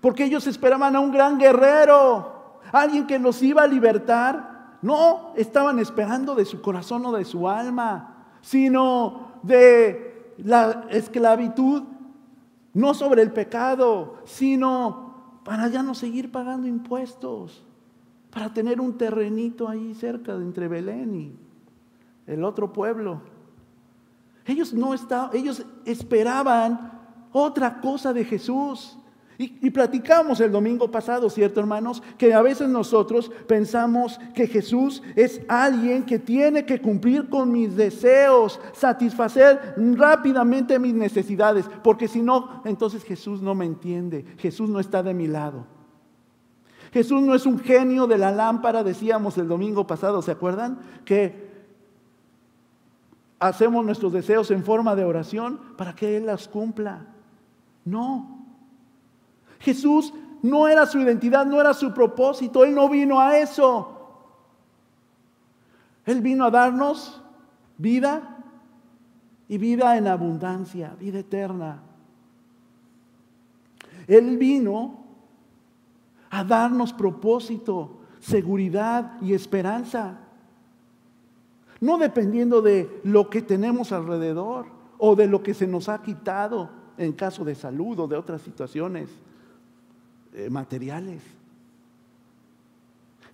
Porque 0.00 0.24
ellos 0.24 0.46
esperaban 0.46 0.96
a 0.96 1.00
un 1.00 1.12
gran 1.12 1.38
guerrero, 1.38 2.60
alguien 2.72 3.06
que 3.06 3.18
los 3.18 3.42
iba 3.42 3.62
a 3.62 3.66
libertar. 3.66 4.78
No, 4.82 5.32
estaban 5.36 5.78
esperando 5.78 6.34
de 6.34 6.44
su 6.44 6.62
corazón 6.62 7.04
o 7.06 7.12
de 7.12 7.24
su 7.24 7.48
alma, 7.48 8.26
sino 8.40 9.32
de 9.42 10.34
la 10.38 10.86
esclavitud 10.88 11.82
no 12.72 12.94
sobre 12.94 13.22
el 13.22 13.32
pecado, 13.32 14.16
sino 14.24 15.40
para 15.44 15.68
ya 15.68 15.82
no 15.82 15.94
seguir 15.94 16.30
pagando 16.30 16.66
impuestos, 16.66 17.62
para 18.30 18.52
tener 18.54 18.80
un 18.80 18.96
terrenito 18.96 19.68
ahí 19.68 19.94
cerca 19.94 20.36
de 20.36 20.44
entre 20.44 20.68
Belén 20.68 21.14
y 21.14 21.32
el 22.26 22.44
otro 22.44 22.72
pueblo. 22.72 23.20
Ellos 24.46 24.72
no 24.72 24.94
estaban, 24.94 25.30
ellos 25.34 25.64
esperaban 25.84 26.99
otra 27.32 27.80
cosa 27.80 28.12
de 28.12 28.24
Jesús. 28.24 28.96
Y, 29.42 29.70
platicamos 29.70 30.38
el 30.40 30.52
domingo 30.52 30.90
pasado, 30.90 31.30
¿cierto, 31.30 31.60
hermanos? 31.60 32.02
Que 32.18 32.34
a 32.34 32.42
veces 32.42 32.68
nosotros 32.68 33.32
pensamos 33.46 34.20
que 34.34 34.46
Jesús 34.46 35.02
es 35.16 35.40
alguien 35.48 36.04
que 36.04 36.18
tiene 36.18 36.66
que 36.66 36.78
cumplir 36.78 37.30
con 37.30 37.50
mis 37.50 37.74
deseos, 37.74 38.60
satisfacer 38.74 39.74
rápidamente 39.96 40.78
mis 40.78 40.92
necesidades, 40.92 41.64
porque 41.82 42.06
si 42.06 42.20
no, 42.20 42.60
entonces 42.66 43.02
Jesús 43.02 43.40
no 43.40 43.54
me 43.54 43.64
entiende, 43.64 44.26
Jesús 44.36 44.68
no 44.68 44.78
está 44.78 45.02
de 45.02 45.14
mi 45.14 45.26
lado. 45.26 45.64
Jesús 46.92 47.22
no 47.22 47.34
es 47.34 47.46
un 47.46 47.58
genio 47.58 48.06
de 48.06 48.18
la 48.18 48.32
lámpara, 48.32 48.84
decíamos 48.84 49.38
el 49.38 49.48
domingo 49.48 49.86
pasado, 49.86 50.20
¿se 50.20 50.32
acuerdan? 50.32 50.80
Que 51.06 51.48
hacemos 53.38 53.86
nuestros 53.86 54.12
deseos 54.12 54.50
en 54.50 54.64
forma 54.64 54.94
de 54.94 55.04
oración 55.04 55.58
para 55.78 55.94
que 55.94 56.18
Él 56.18 56.26
las 56.26 56.46
cumpla. 56.46 57.06
No. 57.84 58.46
Jesús 59.60 60.12
no 60.42 60.68
era 60.68 60.86
su 60.86 60.98
identidad, 60.98 61.46
no 61.46 61.60
era 61.60 61.74
su 61.74 61.92
propósito, 61.92 62.64
Él 62.64 62.74
no 62.74 62.88
vino 62.88 63.20
a 63.20 63.38
eso. 63.38 63.96
Él 66.06 66.20
vino 66.22 66.44
a 66.44 66.50
darnos 66.50 67.20
vida 67.76 68.38
y 69.48 69.58
vida 69.58 69.96
en 69.96 70.06
abundancia, 70.06 70.94
vida 70.98 71.18
eterna. 71.18 71.82
Él 74.06 74.38
vino 74.38 75.04
a 76.30 76.42
darnos 76.42 76.92
propósito, 76.92 77.98
seguridad 78.18 79.20
y 79.20 79.34
esperanza. 79.34 80.18
No 81.80 81.98
dependiendo 81.98 82.62
de 82.62 83.00
lo 83.04 83.30
que 83.30 83.42
tenemos 83.42 83.92
alrededor 83.92 84.66
o 84.98 85.16
de 85.16 85.26
lo 85.26 85.42
que 85.42 85.54
se 85.54 85.66
nos 85.66 85.88
ha 85.88 86.02
quitado 86.02 86.79
en 87.00 87.12
caso 87.12 87.44
de 87.44 87.54
salud 87.54 87.98
o 87.98 88.06
de 88.06 88.16
otras 88.16 88.42
situaciones. 88.42 89.08
Eh, 90.32 90.48
materiales. 90.48 91.22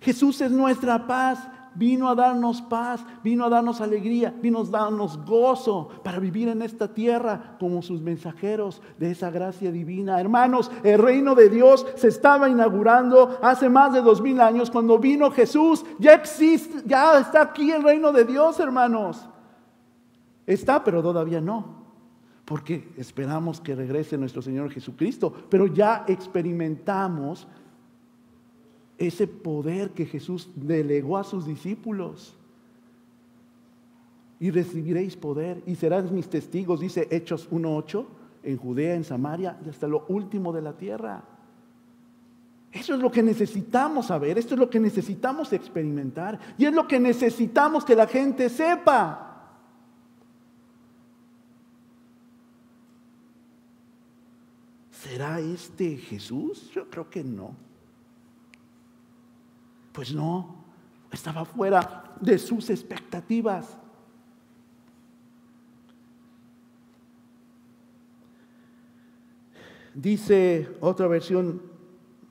Jesús 0.01 0.41
es 0.41 0.51
nuestra 0.51 1.05
paz, 1.05 1.47
vino 1.75 2.09
a 2.09 2.15
darnos 2.15 2.59
paz, 2.63 3.05
vino 3.23 3.45
a 3.45 3.49
darnos 3.49 3.81
alegría, 3.81 4.33
vino 4.41 4.61
a 4.61 4.63
darnos 4.63 5.23
gozo 5.23 5.89
para 6.03 6.17
vivir 6.17 6.47
en 6.47 6.63
esta 6.63 6.91
tierra 6.91 7.55
como 7.59 7.83
sus 7.83 8.01
mensajeros 8.01 8.81
de 8.97 9.11
esa 9.11 9.29
gracia 9.29 9.71
divina. 9.71 10.19
Hermanos, 10.19 10.71
el 10.83 10.97
reino 10.97 11.35
de 11.35 11.49
Dios 11.49 11.85
se 11.97 12.07
estaba 12.07 12.49
inaugurando 12.49 13.37
hace 13.43 13.69
más 13.69 13.93
de 13.93 14.01
dos 14.01 14.19
mil 14.19 14.41
años 14.41 14.71
cuando 14.71 14.97
vino 14.97 15.29
Jesús. 15.29 15.85
Ya 15.99 16.15
existe, 16.15 16.81
ya 16.87 17.19
está 17.19 17.43
aquí 17.43 17.71
el 17.71 17.83
reino 17.83 18.11
de 18.11 18.25
Dios, 18.25 18.59
hermanos. 18.59 19.29
Está, 20.47 20.83
pero 20.83 21.03
todavía 21.03 21.41
no 21.41 21.76
porque 22.47 22.87
esperamos 22.95 23.59
que 23.59 23.75
regrese 23.75 24.17
nuestro 24.17 24.41
Señor 24.41 24.71
Jesucristo, 24.71 25.33
pero 25.49 25.67
ya 25.67 26.05
experimentamos 26.07 27.45
ese 28.97 29.27
poder 29.27 29.89
que 29.89 30.05
Jesús 30.05 30.49
delegó 30.55 31.17
a 31.17 31.25
sus 31.25 31.45
discípulos. 31.45 32.37
Y 34.39 34.49
recibiréis 34.49 35.17
poder 35.17 35.61
y 35.65 35.75
serán 35.75 36.15
mis 36.15 36.29
testigos, 36.29 36.79
dice 36.79 37.09
Hechos 37.11 37.51
1.8, 37.51 38.05
en 38.43 38.55
Judea, 38.55 38.95
en 38.95 39.03
Samaria 39.03 39.59
y 39.65 39.67
hasta 39.67 39.89
lo 39.89 40.05
último 40.07 40.53
de 40.53 40.61
la 40.61 40.71
tierra. 40.71 41.25
Eso 42.71 42.93
es 42.93 43.01
lo 43.01 43.11
que 43.11 43.23
necesitamos 43.23 44.05
saber, 44.05 44.37
esto 44.37 44.53
es 44.53 44.59
lo 44.61 44.69
que 44.69 44.79
necesitamos 44.79 45.51
experimentar 45.51 46.39
y 46.57 46.63
es 46.63 46.73
lo 46.73 46.87
que 46.87 46.97
necesitamos 46.97 47.83
que 47.83 47.95
la 47.97 48.07
gente 48.07 48.47
sepa. 48.47 49.26
¿Será 55.17 55.39
este 55.39 55.97
Jesús? 55.97 56.69
Yo 56.75 56.87
creo 56.91 57.09
que 57.09 57.23
no. 57.23 57.55
Pues 59.91 60.13
no, 60.13 60.63
estaba 61.11 61.43
fuera 61.43 62.15
de 62.21 62.37
sus 62.37 62.69
expectativas. 62.69 63.79
Dice 69.95 70.77
otra 70.81 71.07
versión 71.07 71.63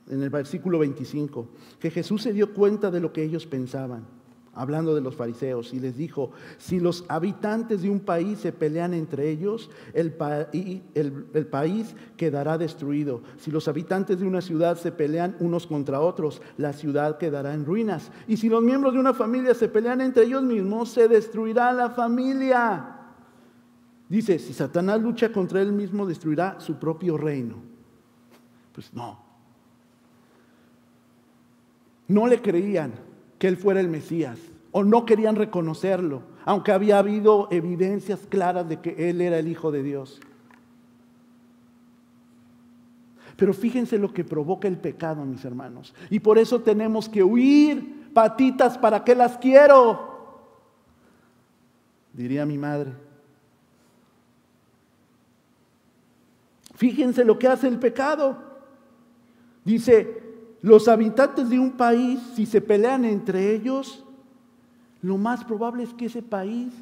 en 0.07 0.23
el 0.23 0.29
versículo 0.29 0.79
25, 0.79 1.49
que 1.81 1.91
Jesús 1.91 2.21
se 2.21 2.31
dio 2.31 2.53
cuenta 2.53 2.89
de 2.89 3.01
lo 3.01 3.11
que 3.11 3.21
ellos 3.21 3.45
pensaban 3.45 4.16
hablando 4.57 4.95
de 4.95 5.01
los 5.01 5.15
fariseos, 5.15 5.73
y 5.73 5.79
les 5.79 5.95
dijo, 5.95 6.31
si 6.57 6.79
los 6.79 7.05
habitantes 7.07 7.83
de 7.83 7.89
un 7.89 7.99
país 7.99 8.39
se 8.39 8.51
pelean 8.51 8.93
entre 8.93 9.29
ellos, 9.29 9.69
el, 9.93 10.11
país 10.11 11.95
quedará 12.17 12.57
destruido. 12.57 13.21
Si 13.37 13.51
los 13.51 13.67
habitantes 13.67 14.19
de 14.19 14.25
una 14.25 14.41
ciudad 14.41 14.77
se 14.77 14.91
pelean 14.91 15.35
unos 15.39 15.67
contra 15.67 16.01
otros, 16.01 16.41
la 16.57 16.73
ciudad 16.73 17.17
quedará 17.17 17.53
en 17.53 17.65
ruinas. 17.65 18.11
Y 18.27 18.37
si 18.37 18.49
los 18.49 18.63
miembros 18.63 18.93
de 18.93 18.99
una 18.99 19.13
familia 19.13 19.53
se 19.53 19.69
pelean 19.69 20.01
entre 20.01 20.23
ellos 20.23 20.43
mismos, 20.43 20.89
se 20.89 21.07
destruirá 21.07 21.71
la 21.71 21.91
familia. 21.91 22.95
Dice, 24.09 24.39
si 24.39 24.53
Satanás 24.53 24.99
lucha 25.01 25.31
contra 25.31 25.61
él 25.61 25.71
mismo, 25.71 26.05
destruirá 26.05 26.59
su 26.59 26.75
propio 26.75 27.17
reino. 27.17 27.55
Pues 28.73 28.91
no. 28.93 29.19
No 32.07 32.25
le 32.25 32.41
creían 32.41 33.06
que 33.37 33.47
él 33.47 33.57
fuera 33.57 33.79
el 33.79 33.89
Mesías 33.89 34.39
o 34.71 34.83
no 34.83 35.05
querían 35.05 35.35
reconocerlo, 35.35 36.23
aunque 36.45 36.71
había 36.71 36.99
habido 36.99 37.47
evidencias 37.51 38.27
claras 38.27 38.67
de 38.67 38.79
que 38.79 39.09
él 39.09 39.21
era 39.21 39.39
el 39.39 39.47
Hijo 39.47 39.71
de 39.71 39.83
Dios. 39.83 40.19
Pero 43.35 43.53
fíjense 43.53 43.97
lo 43.99 44.13
que 44.13 44.23
provoca 44.23 44.67
el 44.67 44.77
pecado, 44.77 45.23
mis 45.23 45.45
hermanos. 45.45 45.93
Y 46.09 46.19
por 46.19 46.37
eso 46.37 46.61
tenemos 46.61 47.07
que 47.07 47.23
huir, 47.23 48.11
patitas, 48.13 48.77
¿para 48.77 49.03
qué 49.03 49.13
las 49.13 49.37
quiero? 49.37 50.17
Diría 52.13 52.45
mi 52.45 52.57
madre. 52.57 52.93
Fíjense 56.73 57.23
lo 57.23 57.37
que 57.37 57.47
hace 57.47 57.67
el 57.67 57.79
pecado. 57.79 58.37
Dice, 59.63 60.26
los 60.61 60.87
habitantes 60.87 61.49
de 61.49 61.59
un 61.59 61.71
país, 61.71 62.19
si 62.35 62.45
se 62.45 62.61
pelean 62.61 63.05
entre 63.05 63.53
ellos, 63.53 64.03
lo 65.01 65.17
más 65.17 65.43
probable 65.43 65.83
es 65.83 65.93
que 65.93 66.05
ese 66.05 66.21
país 66.21 66.73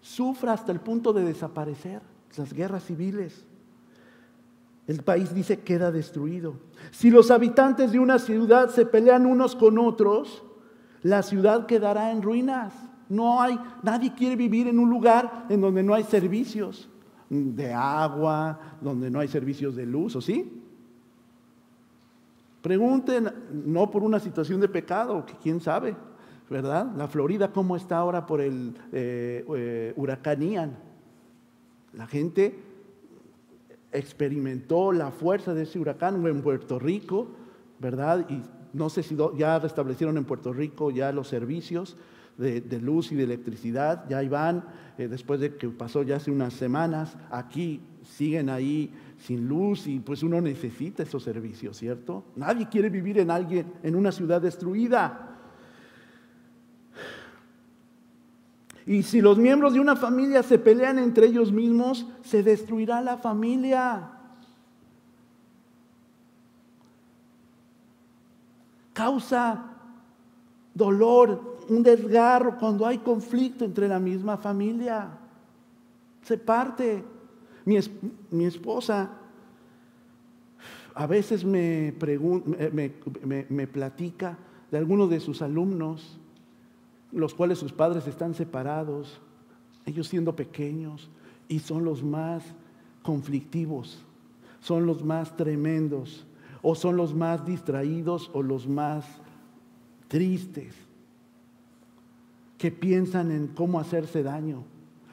sufra 0.00 0.52
hasta 0.52 0.72
el 0.72 0.80
punto 0.80 1.12
de 1.12 1.24
desaparecer, 1.24 2.02
las 2.36 2.52
guerras 2.52 2.84
civiles. 2.84 3.44
El 4.86 5.02
país 5.02 5.34
dice 5.34 5.60
queda 5.60 5.90
destruido. 5.90 6.56
Si 6.90 7.10
los 7.10 7.30
habitantes 7.30 7.92
de 7.92 7.98
una 7.98 8.18
ciudad 8.18 8.70
se 8.70 8.84
pelean 8.84 9.26
unos 9.26 9.56
con 9.56 9.78
otros, 9.78 10.42
la 11.02 11.22
ciudad 11.22 11.66
quedará 11.66 12.10
en 12.12 12.22
ruinas. 12.22 12.72
No 13.08 13.40
hay, 13.40 13.58
nadie 13.82 14.14
quiere 14.14 14.36
vivir 14.36 14.68
en 14.68 14.78
un 14.78 14.90
lugar 14.90 15.46
en 15.48 15.60
donde 15.60 15.82
no 15.82 15.94
hay 15.94 16.04
servicios 16.04 16.88
de 17.28 17.72
agua, 17.72 18.58
donde 18.80 19.10
no 19.10 19.20
hay 19.20 19.28
servicios 19.28 19.74
de 19.74 19.86
luz, 19.86 20.16
¿o 20.16 20.20
sí? 20.20 20.63
Pregunten, 22.64 23.30
no 23.66 23.90
por 23.90 24.02
una 24.02 24.18
situación 24.18 24.58
de 24.58 24.68
pecado, 24.68 25.26
que 25.26 25.34
quién 25.34 25.60
sabe, 25.60 25.94
¿verdad? 26.48 26.90
La 26.96 27.08
Florida, 27.08 27.52
¿cómo 27.52 27.76
está 27.76 27.98
ahora 27.98 28.24
por 28.24 28.40
el 28.40 28.74
eh, 28.90 29.44
eh, 29.54 29.92
huracán 29.96 30.40
Ian? 30.40 30.78
La 31.92 32.06
gente 32.06 32.58
experimentó 33.92 34.92
la 34.92 35.10
fuerza 35.10 35.52
de 35.52 35.64
ese 35.64 35.78
huracán 35.78 36.26
en 36.26 36.40
Puerto 36.40 36.78
Rico, 36.78 37.28
¿verdad? 37.80 38.24
Y 38.30 38.40
no 38.72 38.88
sé 38.88 39.02
si 39.02 39.14
ya 39.36 39.58
restablecieron 39.58 40.16
en 40.16 40.24
Puerto 40.24 40.54
Rico 40.54 40.90
ya 40.90 41.12
los 41.12 41.28
servicios 41.28 41.98
de, 42.38 42.62
luz 42.80 43.12
y 43.12 43.14
de 43.14 43.24
electricidad, 43.24 44.08
ya 44.08 44.26
van, 44.30 44.64
eh, 44.96 45.06
después 45.06 45.38
de 45.38 45.56
que 45.56 45.68
pasó 45.68 46.02
ya 46.02 46.16
hace 46.16 46.30
unas 46.30 46.54
semanas, 46.54 47.18
aquí 47.30 47.82
siguen 48.04 48.48
ahí 48.48 48.90
sin 49.24 49.48
luz 49.48 49.86
y 49.86 50.00
pues 50.00 50.22
uno 50.22 50.38
necesita 50.42 51.02
esos 51.02 51.22
servicios, 51.22 51.78
¿cierto? 51.78 52.24
Nadie 52.36 52.68
quiere 52.68 52.90
vivir 52.90 53.18
en 53.18 53.30
alguien 53.30 53.72
en 53.82 53.96
una 53.96 54.12
ciudad 54.12 54.42
destruida. 54.42 55.30
Y 58.84 59.02
si 59.02 59.22
los 59.22 59.38
miembros 59.38 59.72
de 59.72 59.80
una 59.80 59.96
familia 59.96 60.42
se 60.42 60.58
pelean 60.58 60.98
entre 60.98 61.26
ellos 61.26 61.52
mismos, 61.52 62.06
se 62.22 62.42
destruirá 62.42 63.00
la 63.00 63.16
familia. 63.16 64.10
Causa 68.92 69.70
dolor, 70.74 71.60
un 71.70 71.82
desgarro 71.82 72.58
cuando 72.58 72.86
hay 72.86 72.98
conflicto 72.98 73.64
entre 73.64 73.88
la 73.88 73.98
misma 73.98 74.36
familia. 74.36 75.08
Se 76.20 76.36
parte. 76.36 77.13
Mi, 77.64 78.44
esposa 78.44 79.18
A 80.94 81.06
veces 81.06 81.44
me, 81.44 81.94
me, 82.72 83.46
me 83.48 83.66
platica 83.66 84.38
de 84.70 84.78
algunos 84.78 85.08
de 85.08 85.20
sus 85.20 85.40
alumnos, 85.40 86.18
los 87.12 87.34
cuales 87.34 87.58
sus 87.58 87.72
padres 87.72 88.06
están 88.06 88.34
separados, 88.34 89.20
ellos 89.86 90.08
siendo 90.08 90.34
pequeños, 90.34 91.10
y 91.48 91.60
son 91.60 91.84
los 91.84 92.02
más 92.02 92.42
conflictivos, 93.02 94.04
son 94.60 94.86
los 94.86 95.04
más 95.04 95.36
tremendos, 95.36 96.26
o 96.62 96.74
son 96.74 96.96
los 96.96 97.14
más 97.14 97.44
distraídos 97.44 98.30
o 98.32 98.42
los 98.42 98.66
más 98.66 99.04
tristes, 100.08 100.74
que 102.56 102.70
piensan 102.70 103.30
en 103.30 103.48
cómo 103.48 103.78
hacerse 103.78 104.22
daño, 104.22 104.64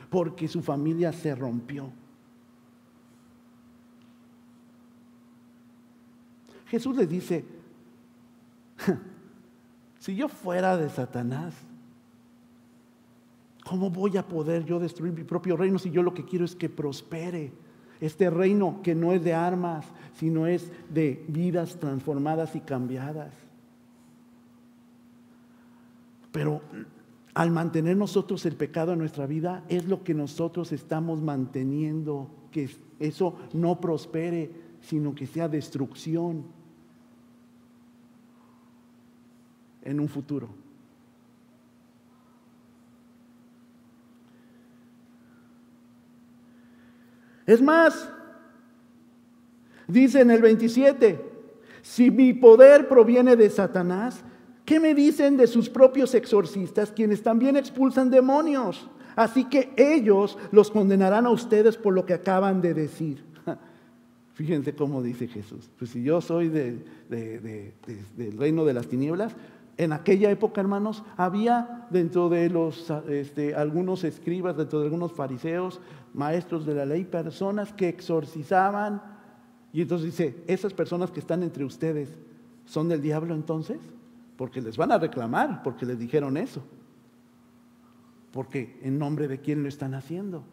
porque 0.09 0.47
su 0.47 0.61
familia 0.61 1.11
se 1.11 1.35
rompió. 1.35 1.89
Jesús 6.71 6.95
les 6.95 7.09
dice, 7.09 7.43
si 9.99 10.15
yo 10.15 10.29
fuera 10.29 10.77
de 10.77 10.89
Satanás, 10.89 11.53
¿cómo 13.65 13.89
voy 13.89 14.15
a 14.15 14.25
poder 14.25 14.63
yo 14.63 14.79
destruir 14.79 15.11
mi 15.11 15.25
propio 15.25 15.57
reino 15.57 15.77
si 15.77 15.91
yo 15.91 16.01
lo 16.01 16.13
que 16.13 16.23
quiero 16.23 16.45
es 16.45 16.55
que 16.55 16.69
prospere? 16.69 17.51
Este 17.99 18.29
reino 18.29 18.79
que 18.81 18.95
no 18.95 19.11
es 19.11 19.21
de 19.21 19.33
armas, 19.33 19.85
sino 20.13 20.47
es 20.47 20.71
de 20.89 21.25
vidas 21.27 21.77
transformadas 21.77 22.55
y 22.55 22.61
cambiadas. 22.61 23.33
Pero 26.31 26.61
al 27.33 27.51
mantener 27.51 27.97
nosotros 27.97 28.45
el 28.45 28.55
pecado 28.55 28.93
en 28.93 28.99
nuestra 28.99 29.27
vida, 29.27 29.65
es 29.67 29.89
lo 29.89 30.05
que 30.05 30.13
nosotros 30.13 30.71
estamos 30.71 31.21
manteniendo, 31.21 32.29
que 32.49 32.69
eso 32.97 33.35
no 33.51 33.81
prospere, 33.81 34.51
sino 34.79 35.13
que 35.13 35.27
sea 35.27 35.49
destrucción 35.49 36.60
en 39.83 39.99
un 39.99 40.07
futuro. 40.07 40.49
Es 47.45 47.61
más, 47.61 48.09
dice 49.87 50.21
en 50.21 50.31
el 50.31 50.41
27, 50.41 51.19
si 51.81 52.11
mi 52.11 52.33
poder 52.33 52.87
proviene 52.87 53.35
de 53.35 53.49
Satanás, 53.49 54.23
¿Qué 54.71 54.79
me 54.79 54.95
dicen 54.95 55.35
de 55.35 55.47
sus 55.47 55.69
propios 55.69 56.15
exorcistas, 56.15 56.93
quienes 56.93 57.21
también 57.21 57.57
expulsan 57.57 58.09
demonios? 58.09 58.87
Así 59.17 59.43
que 59.43 59.73
ellos 59.75 60.37
los 60.53 60.71
condenarán 60.71 61.25
a 61.25 61.29
ustedes 61.29 61.75
por 61.75 61.93
lo 61.93 62.05
que 62.05 62.13
acaban 62.13 62.61
de 62.61 62.73
decir. 62.73 63.21
Fíjense 64.33 64.73
cómo 64.73 65.01
dice 65.03 65.27
Jesús. 65.27 65.69
Pues 65.77 65.91
si 65.91 66.03
yo 66.03 66.21
soy 66.21 66.47
del 66.47 66.85
reino 68.37 68.63
de 68.63 68.73
las 68.73 68.87
tinieblas, 68.87 69.35
en 69.83 69.93
aquella 69.93 70.29
época, 70.29 70.61
hermanos, 70.61 71.03
había 71.17 71.87
dentro 71.89 72.29
de 72.29 72.49
los 72.49 72.89
este, 73.09 73.55
algunos 73.55 74.03
escribas, 74.03 74.57
dentro 74.57 74.79
de 74.79 74.85
algunos 74.85 75.13
fariseos, 75.13 75.81
maestros 76.13 76.65
de 76.65 76.75
la 76.75 76.85
ley, 76.85 77.05
personas 77.05 77.73
que 77.73 77.89
exorcizaban. 77.89 79.01
Y 79.73 79.81
entonces 79.81 80.05
dice, 80.05 80.43
esas 80.47 80.73
personas 80.73 81.11
que 81.11 81.19
están 81.19 81.43
entre 81.43 81.63
ustedes, 81.63 82.17
¿son 82.65 82.89
del 82.89 83.01
diablo 83.01 83.33
entonces? 83.33 83.79
porque 84.41 84.59
les 84.59 84.75
van 84.75 84.91
a 84.91 84.97
reclamar, 84.97 85.61
porque 85.61 85.85
les 85.85 85.99
dijeron 85.99 86.35
eso. 86.35 86.63
Porque 88.31 88.79
en 88.81 88.97
nombre 88.97 89.27
de 89.27 89.39
quién 89.39 89.61
lo 89.61 89.69
están 89.69 89.93
haciendo. 89.93 90.43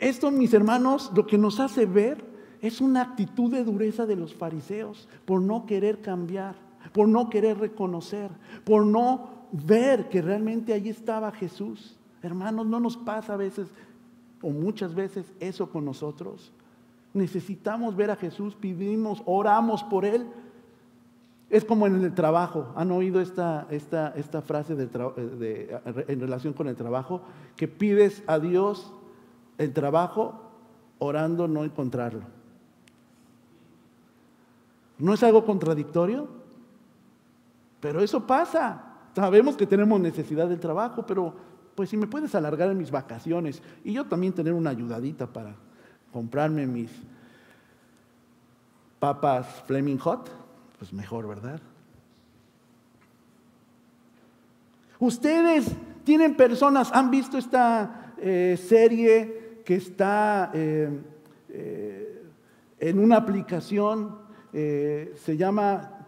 Esto, 0.00 0.32
mis 0.32 0.52
hermanos, 0.52 1.12
lo 1.14 1.28
que 1.28 1.38
nos 1.38 1.60
hace 1.60 1.86
ver 1.86 2.24
es 2.60 2.80
una 2.80 3.02
actitud 3.02 3.52
de 3.52 3.62
dureza 3.62 4.04
de 4.04 4.16
los 4.16 4.34
fariseos 4.34 5.08
por 5.24 5.40
no 5.40 5.64
querer 5.64 6.00
cambiar, 6.00 6.56
por 6.92 7.08
no 7.08 7.28
querer 7.30 7.58
reconocer, 7.58 8.30
por 8.64 8.84
no 8.84 9.30
ver 9.52 10.08
que 10.08 10.22
realmente 10.22 10.72
allí 10.72 10.90
estaba 10.90 11.30
Jesús. 11.32 11.96
Hermanos, 12.22 12.66
no 12.66 12.80
nos 12.80 12.96
pasa 12.96 13.34
a 13.34 13.36
veces 13.36 13.68
o 14.42 14.50
muchas 14.50 14.94
veces 14.94 15.32
eso 15.40 15.70
con 15.70 15.84
nosotros. 15.84 16.52
Necesitamos 17.14 17.96
ver 17.96 18.10
a 18.10 18.16
Jesús, 18.16 18.54
pedimos, 18.54 19.22
oramos 19.24 19.82
por 19.84 20.04
Él, 20.04 20.26
es 21.48 21.64
como 21.64 21.86
en 21.86 22.02
el 22.04 22.14
trabajo. 22.14 22.72
¿Han 22.76 22.90
oído 22.90 23.20
esta, 23.20 23.66
esta, 23.70 24.12
esta 24.16 24.42
frase 24.42 24.74
en 24.74 26.20
relación 26.20 26.52
con 26.52 26.68
el 26.68 26.76
trabajo? 26.76 27.22
Que 27.56 27.68
pides 27.68 28.22
a 28.26 28.38
Dios 28.38 28.92
el 29.58 29.72
trabajo 29.72 30.42
orando 30.98 31.46
no 31.46 31.64
encontrarlo. 31.64 32.22
¿No 34.98 35.14
es 35.14 35.22
algo 35.22 35.44
contradictorio? 35.44 36.28
Pero 37.86 38.00
eso 38.00 38.26
pasa. 38.26 38.82
Sabemos 39.14 39.56
que 39.56 39.64
tenemos 39.64 40.00
necesidad 40.00 40.48
del 40.48 40.58
trabajo, 40.58 41.06
pero 41.06 41.32
pues 41.76 41.88
si 41.88 41.96
me 41.96 42.08
puedes 42.08 42.34
alargar 42.34 42.68
en 42.68 42.76
mis 42.76 42.90
vacaciones 42.90 43.62
y 43.84 43.92
yo 43.92 44.04
también 44.06 44.32
tener 44.32 44.52
una 44.54 44.70
ayudadita 44.70 45.28
para 45.28 45.54
comprarme 46.12 46.66
mis 46.66 46.90
papas 48.98 49.46
Fleming 49.68 49.98
Hot, 49.98 50.28
pues 50.80 50.92
mejor, 50.92 51.28
¿verdad? 51.28 51.60
Ustedes 54.98 55.70
tienen 56.02 56.36
personas, 56.36 56.90
han 56.92 57.08
visto 57.08 57.38
esta 57.38 58.14
eh, 58.18 58.58
serie 58.60 59.62
que 59.64 59.76
está 59.76 60.50
eh, 60.52 60.90
eh, 61.50 62.24
en 62.80 62.98
una 62.98 63.18
aplicación, 63.18 64.26
se 64.52 65.36
llama 65.36 66.06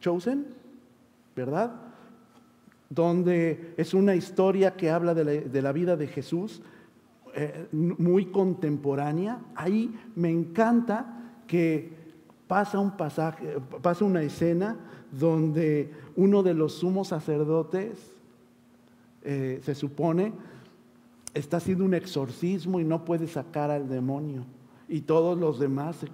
Chosen, 0.00 0.63
¿verdad? 1.34 1.72
Donde 2.90 3.74
es 3.76 3.94
una 3.94 4.14
historia 4.14 4.76
que 4.76 4.90
habla 4.90 5.14
de 5.14 5.62
la 5.62 5.72
vida 5.72 5.96
de 5.96 6.06
Jesús, 6.06 6.62
muy 7.72 8.26
contemporánea. 8.26 9.40
Ahí 9.54 9.94
me 10.14 10.30
encanta 10.30 11.32
que 11.46 11.92
pasa 12.46 12.78
un 12.78 12.96
pasaje, 12.96 13.58
pasa 13.82 14.04
una 14.04 14.22
escena 14.22 14.76
donde 15.10 15.92
uno 16.16 16.42
de 16.42 16.54
los 16.54 16.74
sumos 16.74 17.08
sacerdotes, 17.08 18.14
eh, 19.22 19.60
se 19.62 19.74
supone, 19.74 20.32
está 21.32 21.56
haciendo 21.56 21.84
un 21.84 21.94
exorcismo 21.94 22.78
y 22.78 22.84
no 22.84 23.04
puede 23.04 23.26
sacar 23.26 23.70
al 23.70 23.88
demonio. 23.88 24.44
Y 24.86 25.00
todos 25.00 25.38
los 25.38 25.58
demás 25.58 26.04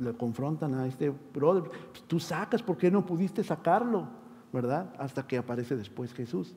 le 0.00 0.12
confrontan 0.14 0.74
a 0.74 0.86
este 0.86 1.12
brother. 1.34 1.70
Tú 2.06 2.18
sacas, 2.18 2.62
¿por 2.62 2.78
qué 2.78 2.90
no 2.90 3.04
pudiste 3.04 3.44
sacarlo? 3.44 4.08
¿Verdad? 4.52 4.94
Hasta 4.98 5.26
que 5.26 5.38
aparece 5.38 5.76
después 5.76 6.12
Jesús. 6.12 6.54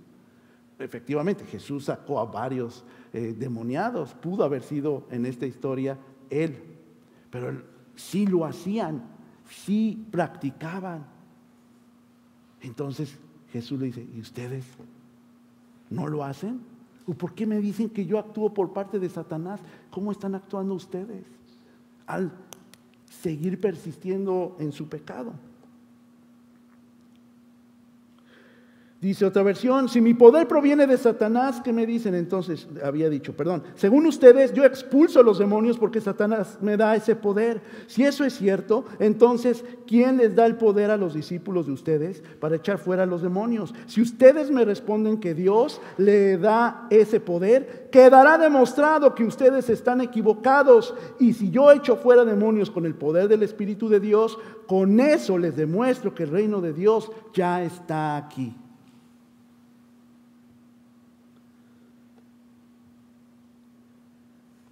Efectivamente, 0.80 1.46
Jesús 1.46 1.86
sacó 1.86 2.20
a 2.20 2.26
varios 2.26 2.84
eh, 3.14 3.36
demoniados. 3.38 4.14
Pudo 4.14 4.44
haber 4.44 4.64
sido 4.64 5.06
en 5.12 5.26
esta 5.26 5.46
historia 5.46 5.98
él. 6.30 6.58
Pero 7.30 7.62
sí 7.96 8.26
lo 8.26 8.46
hacían, 8.46 9.04
sí 9.48 10.06
practicaban. 10.12 11.06
Entonces 12.62 13.18
Jesús 13.52 13.80
le 13.80 13.88
dice, 13.88 14.08
¿y 14.16 14.20
ustedes 14.22 14.66
no 15.90 16.08
lo 16.08 16.24
hacen? 16.24 16.62
¿O 17.08 17.14
por 17.14 17.34
qué 17.34 17.46
me 17.46 17.60
dicen 17.60 17.90
que 17.90 18.06
yo 18.06 18.20
actúo 18.20 18.54
por 18.54 18.74
parte 18.74 19.00
de 19.00 19.10
Satanás? 19.10 19.60
¿Cómo 19.90 20.12
están 20.12 20.36
actuando 20.36 20.74
ustedes 20.76 21.26
al 22.08 22.32
seguir 23.06 23.60
persistiendo 23.60 24.56
en 24.60 24.72
su 24.72 24.88
pecado? 24.88 25.34
Dice 29.02 29.26
otra 29.26 29.42
versión, 29.42 29.90
si 29.90 30.00
mi 30.00 30.14
poder 30.14 30.48
proviene 30.48 30.86
de 30.86 30.96
Satanás, 30.96 31.60
¿qué 31.64 31.74
me 31.74 31.88
dicen 31.88 32.14
entonces? 32.14 32.68
Había 32.84 33.10
dicho, 33.10 33.36
perdón, 33.36 33.64
según 33.74 34.06
ustedes 34.06 34.54
yo 34.54 34.64
expulso 34.64 35.20
a 35.20 35.24
los 35.24 35.40
demonios 35.40 35.80
porque 35.80 36.00
Satanás 36.00 36.60
me 36.62 36.78
da 36.78 36.96
ese 36.96 37.16
poder. 37.16 37.64
Si 37.88 38.04
eso 38.04 38.24
es 38.24 38.38
cierto, 38.38 38.86
entonces, 39.00 39.66
¿quién 39.88 40.18
les 40.18 40.36
da 40.36 40.46
el 40.46 40.56
poder 40.56 40.92
a 40.92 40.98
los 40.98 41.16
discípulos 41.16 41.66
de 41.66 41.72
ustedes 41.72 42.22
para 42.40 42.58
echar 42.58 42.78
fuera 42.78 43.02
a 43.02 43.08
los 43.08 43.24
demonios? 43.24 43.74
Si 43.88 44.04
ustedes 44.04 44.52
me 44.52 44.66
responden 44.66 45.20
que 45.20 45.34
Dios 45.34 45.82
le 45.98 46.38
da 46.38 46.86
ese 46.92 47.20
poder, 47.20 47.90
quedará 47.92 48.38
demostrado 48.38 49.16
que 49.16 49.24
ustedes 49.24 49.68
están 49.72 50.02
equivocados. 50.02 50.94
Y 51.20 51.34
si 51.34 51.50
yo 51.50 51.72
echo 51.72 51.96
fuera 51.96 52.24
demonios 52.24 52.70
con 52.70 52.86
el 52.86 52.94
poder 52.94 53.28
del 53.30 53.42
Espíritu 53.42 53.90
de 53.90 54.00
Dios, 54.00 54.38
con 54.68 55.00
eso 55.00 55.40
les 55.40 55.56
demuestro 55.56 56.14
que 56.14 56.22
el 56.22 56.30
reino 56.30 56.62
de 56.62 56.74
Dios 56.74 57.12
ya 57.34 57.64
está 57.64 58.16
aquí. 58.16 58.61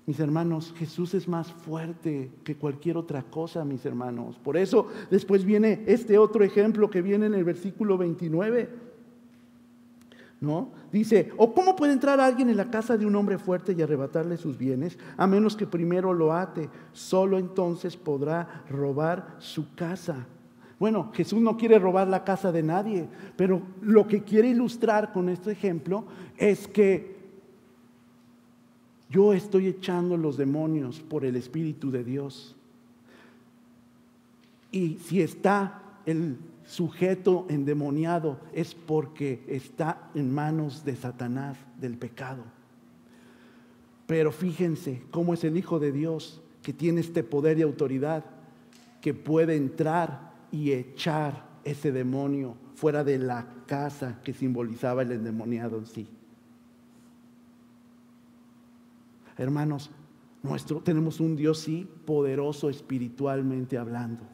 Mis 0.09 0.19
hermanos, 0.19 0.73
Jesús 0.75 1.13
es 1.13 1.27
más 1.27 1.53
fuerte 1.53 2.31
que 2.43 2.55
cualquier 2.55 2.97
otra 2.97 3.21
cosa, 3.21 3.63
mis 3.63 3.85
hermanos. 3.85 4.39
Por 4.43 4.57
eso 4.57 4.87
después 5.11 5.45
viene 5.45 5.83
este 5.85 6.17
otro 6.17 6.43
ejemplo 6.43 6.89
que 6.89 7.03
viene 7.03 7.27
en 7.27 7.35
el 7.35 7.43
versículo 7.43 7.95
29. 7.95 8.69
¿No? 10.41 10.71
Dice, 10.91 11.31
¿o 11.37 11.53
cómo 11.53 11.75
puede 11.75 11.93
entrar 11.93 12.19
alguien 12.19 12.49
en 12.49 12.57
la 12.57 12.71
casa 12.71 12.97
de 12.97 13.05
un 13.05 13.15
hombre 13.15 13.37
fuerte 13.37 13.75
y 13.77 13.83
arrebatarle 13.83 14.37
sus 14.37 14.57
bienes, 14.57 14.97
a 15.15 15.27
menos 15.27 15.55
que 15.55 15.67
primero 15.67 16.11
lo 16.11 16.33
ate? 16.33 16.71
Solo 16.91 17.37
entonces 17.37 17.95
podrá 17.95 18.63
robar 18.67 19.35
su 19.37 19.75
casa. 19.75 20.25
Bueno, 20.79 21.11
Jesús 21.13 21.39
no 21.39 21.55
quiere 21.55 21.77
robar 21.77 22.07
la 22.07 22.23
casa 22.23 22.51
de 22.51 22.63
nadie, 22.63 23.07
pero 23.35 23.61
lo 23.83 24.07
que 24.07 24.23
quiere 24.23 24.47
ilustrar 24.47 25.13
con 25.13 25.29
este 25.29 25.51
ejemplo 25.51 26.05
es 26.35 26.67
que 26.67 27.18
yo 29.09 29.33
estoy 29.33 29.67
echando 29.67 30.17
los 30.17 30.37
demonios 30.37 30.99
por 30.99 31.25
el 31.25 31.35
Espíritu 31.35 31.89
de 31.89 32.03
Dios. 32.03 32.55
Y 34.71 34.97
si 34.97 35.21
está 35.21 35.81
el 36.05 36.37
sujeto 36.65 37.47
endemoniado 37.49 38.39
es 38.53 38.75
porque 38.75 39.43
está 39.47 40.09
en 40.13 40.33
manos 40.33 40.85
de 40.85 40.95
Satanás, 40.95 41.57
del 41.79 41.97
pecado. 41.97 42.43
Pero 44.05 44.31
fíjense 44.31 45.01
cómo 45.09 45.33
es 45.33 45.43
el 45.43 45.57
Hijo 45.57 45.79
de 45.79 45.91
Dios 45.91 46.41
que 46.61 46.73
tiene 46.73 47.01
este 47.01 47.23
poder 47.23 47.57
y 47.57 47.63
autoridad 47.63 48.25
que 49.01 49.13
puede 49.13 49.55
entrar 49.55 50.33
y 50.51 50.71
echar 50.71 51.47
ese 51.63 51.91
demonio 51.91 52.55
fuera 52.75 53.03
de 53.03 53.17
la 53.17 53.47
casa 53.65 54.19
que 54.23 54.33
simbolizaba 54.33 55.01
el 55.01 55.11
endemoniado 55.11 55.77
en 55.77 55.85
sí. 55.85 56.07
Hermanos, 59.39 59.89
nuestro, 60.43 60.81
tenemos 60.81 61.21
un 61.21 61.37
Dios 61.37 61.59
sí 61.59 61.87
poderoso 62.05 62.69
espiritualmente 62.69 63.77
hablando. 63.77 64.25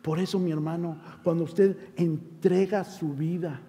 Por 0.00 0.20
eso, 0.20 0.38
mi 0.38 0.52
hermano, 0.52 0.96
cuando 1.24 1.42
usted 1.42 1.76
entrega 1.96 2.84
su 2.84 3.14
vida 3.14 3.60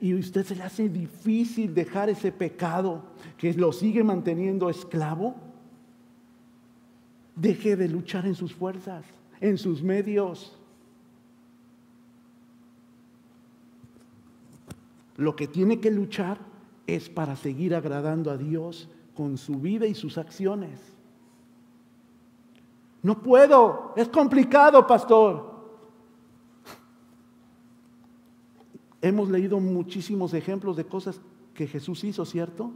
y 0.00 0.12
usted 0.14 0.44
se 0.44 0.56
le 0.56 0.64
hace 0.64 0.88
difícil 0.88 1.72
dejar 1.72 2.10
ese 2.10 2.32
pecado 2.32 3.04
que 3.38 3.54
lo 3.54 3.72
sigue 3.72 4.02
manteniendo 4.02 4.68
esclavo, 4.68 5.36
deje 7.36 7.76
de 7.76 7.88
luchar 7.88 8.26
en 8.26 8.34
sus 8.34 8.52
fuerzas, 8.52 9.04
en 9.40 9.56
sus 9.56 9.84
medios. 9.84 10.58
Lo 15.16 15.36
que 15.36 15.46
tiene 15.46 15.78
que 15.78 15.92
luchar 15.92 16.38
es 16.88 17.08
para 17.08 17.36
seguir 17.36 17.72
agradando 17.72 18.32
a 18.32 18.36
Dios 18.36 18.88
con 19.14 19.38
su 19.38 19.54
vida 19.56 19.86
y 19.86 19.94
sus 19.94 20.18
acciones. 20.18 20.80
No 23.02 23.22
puedo, 23.22 23.92
es 23.96 24.08
complicado, 24.08 24.86
pastor. 24.86 25.54
Hemos 29.02 29.28
leído 29.28 29.60
muchísimos 29.60 30.32
ejemplos 30.32 30.76
de 30.76 30.86
cosas 30.86 31.20
que 31.52 31.66
Jesús 31.66 32.02
hizo, 32.04 32.24
¿cierto? 32.24 32.72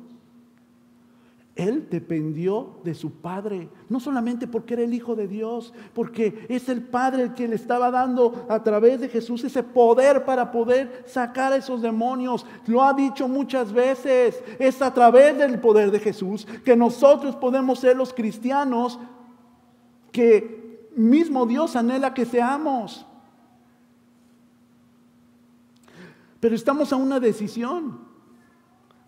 Él 1.59 1.89
dependió 1.91 2.79
de 2.85 2.95
su 2.95 3.15
Padre, 3.15 3.69
no 3.89 3.99
solamente 3.99 4.47
porque 4.47 4.75
era 4.75 4.85
el 4.85 4.95
Hijo 4.95 5.17
de 5.17 5.27
Dios, 5.27 5.75
porque 5.93 6.47
es 6.49 6.69
el 6.69 6.85
Padre 6.85 7.25
el 7.25 7.35
que 7.35 7.49
le 7.49 7.57
estaba 7.57 7.91
dando 7.91 8.47
a 8.49 8.63
través 8.63 9.01
de 9.01 9.09
Jesús 9.09 9.43
ese 9.43 9.65
poder 9.65 10.25
para 10.25 10.53
poder 10.53 11.03
sacar 11.05 11.53
a 11.53 11.57
esos 11.57 11.83
demonios. 11.83 12.47
Lo 12.69 12.85
ha 12.85 12.95
dicho 12.95 13.27
muchas 13.27 13.73
veces, 13.73 14.41
es 14.61 14.81
a 14.81 14.95
través 14.95 15.37
del 15.37 15.59
poder 15.59 15.91
de 15.91 15.99
Jesús 15.99 16.47
que 16.65 16.77
nosotros 16.77 17.35
podemos 17.35 17.81
ser 17.81 17.97
los 17.97 18.15
cristianos 18.15 19.01
que 20.13 20.89
mismo 20.95 21.45
Dios 21.45 21.75
anhela 21.75 22.15
que 22.15 22.25
seamos. 22.25 23.05
Pero 26.39 26.55
estamos 26.55 26.93
a 26.93 26.97
una 26.97 27.19
decisión 27.19 28.08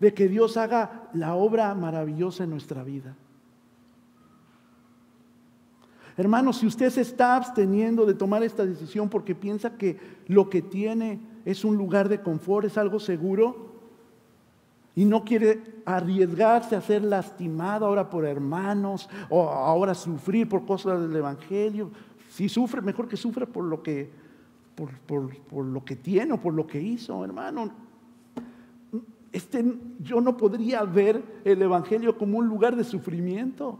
de 0.01 0.13
que 0.13 0.27
Dios 0.27 0.57
haga 0.57 1.09
la 1.13 1.35
obra 1.35 1.73
maravillosa 1.75 2.43
en 2.43 2.49
nuestra 2.49 2.83
vida. 2.83 3.15
Hermanos, 6.17 6.57
si 6.57 6.67
usted 6.67 6.89
se 6.89 7.01
está 7.01 7.35
absteniendo 7.35 8.05
de 8.05 8.15
tomar 8.15 8.43
esta 8.43 8.65
decisión 8.65 9.09
porque 9.09 9.35
piensa 9.35 9.77
que 9.77 9.97
lo 10.27 10.49
que 10.49 10.61
tiene 10.61 11.21
es 11.45 11.63
un 11.63 11.77
lugar 11.77 12.09
de 12.09 12.21
confort, 12.21 12.65
es 12.65 12.77
algo 12.77 12.99
seguro, 12.99 13.69
y 14.95 15.05
no 15.05 15.23
quiere 15.23 15.61
arriesgarse 15.85 16.75
a 16.75 16.81
ser 16.81 17.03
lastimado 17.03 17.85
ahora 17.85 18.09
por 18.09 18.25
hermanos 18.25 19.07
o 19.29 19.47
ahora 19.47 19.93
sufrir 19.93 20.49
por 20.49 20.65
cosas 20.65 20.99
del 20.99 21.15
Evangelio, 21.15 21.91
si 22.29 22.49
sufre, 22.49 22.81
mejor 22.81 23.07
que 23.07 23.17
sufra 23.17 23.45
por 23.45 23.63
lo 23.63 23.81
que 23.81 24.09
por, 24.75 25.63
lo 25.63 25.85
que 25.85 25.95
tiene 25.95 26.33
o 26.33 26.37
por 26.37 26.53
lo 26.53 26.65
que 26.65 26.81
hizo, 26.81 27.23
hermano. 27.23 27.90
Este, 29.31 29.63
yo 29.99 30.19
no 30.19 30.35
podría 30.35 30.83
ver 30.83 31.41
el 31.45 31.61
Evangelio 31.61 32.17
como 32.17 32.37
un 32.37 32.47
lugar 32.47 32.75
de 32.75 32.83
sufrimiento, 32.83 33.79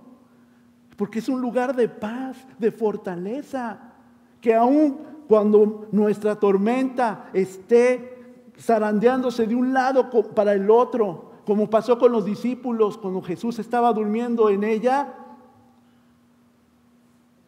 porque 0.96 1.20
es 1.20 1.28
un 1.28 1.42
lugar 1.42 1.76
de 1.76 1.90
paz, 1.90 2.38
de 2.58 2.72
fortaleza, 2.72 3.94
que 4.40 4.56
aún 4.56 4.98
cuando 5.28 5.88
nuestra 5.92 6.36
tormenta 6.36 7.30
esté 7.34 8.42
zarandeándose 8.58 9.48
de 9.48 9.56
un 9.56 9.74
lado 9.74 10.10
para 10.10 10.54
el 10.54 10.70
otro, 10.70 11.32
como 11.46 11.70
pasó 11.70 11.98
con 11.98 12.12
los 12.12 12.26
discípulos 12.26 12.98
cuando 12.98 13.22
Jesús 13.22 13.60
estaba 13.60 13.92
durmiendo 13.94 14.50
en 14.50 14.64
ella, 14.64 15.21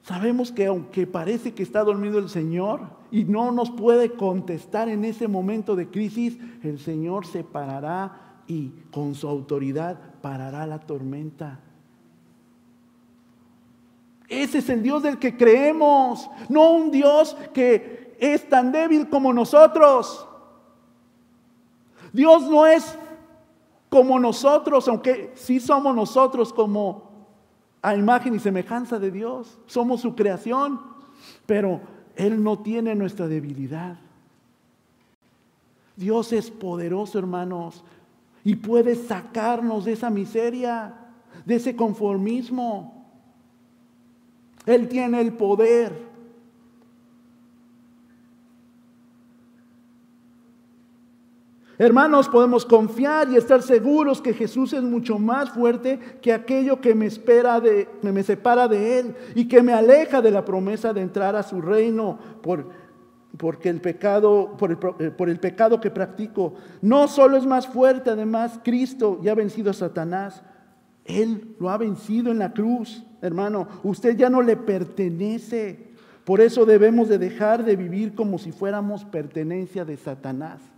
Sabemos 0.04 0.52
que 0.52 0.66
aunque 0.66 1.08
parece 1.08 1.54
que 1.54 1.64
está 1.64 1.82
dormido 1.82 2.20
el 2.20 2.28
Señor 2.28 2.82
y 3.10 3.24
no 3.24 3.52
nos 3.52 3.72
puede 3.72 4.12
contestar 4.12 4.90
en 4.90 5.06
ese 5.06 5.30
momento 5.30 5.78
de 5.78 5.90
crisis, 5.90 6.38
el 6.62 6.78
Señor 6.78 7.26
se 7.26 7.46
parará 7.46 8.42
y 8.46 8.72
con 8.92 9.16
su 9.16 9.30
autoridad 9.30 9.98
parará 10.22 10.68
la 10.68 10.80
tormenta. 10.80 11.62
Ese 14.28 14.58
es 14.58 14.70
el 14.70 14.84
Dios 14.84 15.04
del 15.04 15.20
que 15.20 15.38
creemos, 15.38 16.30
no 16.50 16.72
un 16.72 16.92
Dios 16.92 17.38
que 17.54 18.18
es 18.20 18.50
tan 18.50 18.74
débil 18.74 19.08
como 19.08 19.32
nosotros. 19.32 20.28
Dios 22.12 22.50
no 22.50 22.66
es 22.66 22.98
como 23.88 24.20
nosotros, 24.20 24.86
aunque 24.90 25.32
sí 25.36 25.62
somos 25.62 25.96
nosotros 25.96 26.52
como 26.52 27.13
a 27.84 27.96
imagen 27.96 28.34
y 28.34 28.40
semejanza 28.40 28.98
de 28.98 29.12
Dios. 29.12 29.60
Somos 29.68 30.02
su 30.02 30.16
creación, 30.16 30.80
pero 31.46 31.82
Él 32.16 32.42
no 32.42 32.60
tiene 32.60 32.96
nuestra 32.96 33.28
debilidad. 33.28 34.00
Dios 35.96 36.34
es 36.34 36.50
poderoso, 36.50 37.20
hermanos, 37.20 37.84
y 38.44 38.56
puede 38.56 38.96
sacarnos 38.96 39.86
de 39.86 39.92
esa 39.92 40.10
miseria, 40.10 40.96
de 41.46 41.56
ese 41.56 41.76
conformismo. 41.76 43.06
Él 44.66 44.88
tiene 44.88 45.22
el 45.22 45.34
poder. 45.34 46.13
Hermanos, 51.80 52.30
podemos 52.30 52.66
confiar 52.66 53.30
y 53.32 53.36
estar 53.36 53.64
seguros 53.64 54.22
que 54.22 54.34
Jesús 54.34 54.74
es 54.74 54.84
mucho 54.84 55.18
más 55.18 55.50
fuerte 55.50 56.00
que 56.22 56.32
aquello 56.32 56.80
que 56.80 56.94
me 56.94 57.08
espera 57.08 57.60
de, 57.60 57.90
me 58.04 58.22
separa 58.22 58.68
de 58.68 59.00
él 59.00 59.16
y 59.34 59.48
que 59.48 59.64
me 59.64 59.74
aleja 59.74 60.22
de 60.22 60.30
la 60.30 60.46
promesa 60.46 60.94
de 60.94 61.02
entrar 61.02 61.36
a 61.36 61.42
su 61.42 61.62
reino 61.62 62.20
por, 62.44 62.70
porque 63.38 63.70
el 63.70 63.82
pecado, 63.82 64.56
por 64.56 64.72
el, 64.72 64.78
eh, 65.00 65.10
por 65.10 65.30
el 65.30 65.40
pecado 65.40 65.82
que 65.82 65.90
practico. 65.90 66.54
No 66.82 67.08
solo 67.08 67.38
es 67.38 67.46
más 67.46 67.68
fuerte, 67.68 68.12
además 68.12 68.60
Cristo 68.64 69.20
ya 69.24 69.32
ha 69.32 69.36
vencido 69.36 69.72
a 69.72 69.74
Satanás. 69.74 70.44
Él 71.06 71.56
lo 71.60 71.72
ha 71.72 71.78
vencido 71.78 72.32
en 72.32 72.38
la 72.38 72.54
cruz, 72.54 73.04
hermano. 73.24 73.68
Usted 73.82 74.16
ya 74.16 74.30
no 74.30 74.44
le 74.44 74.58
pertenece. 74.58 75.92
Por 76.24 76.40
eso 76.40 76.66
debemos 76.66 77.10
de 77.10 77.18
dejar 77.18 77.66
de 77.66 77.76
vivir 77.76 78.14
como 78.14 78.38
si 78.38 78.52
fuéramos 78.52 79.06
pertenencia 79.06 79.84
de 79.84 79.98
Satanás. 79.98 80.73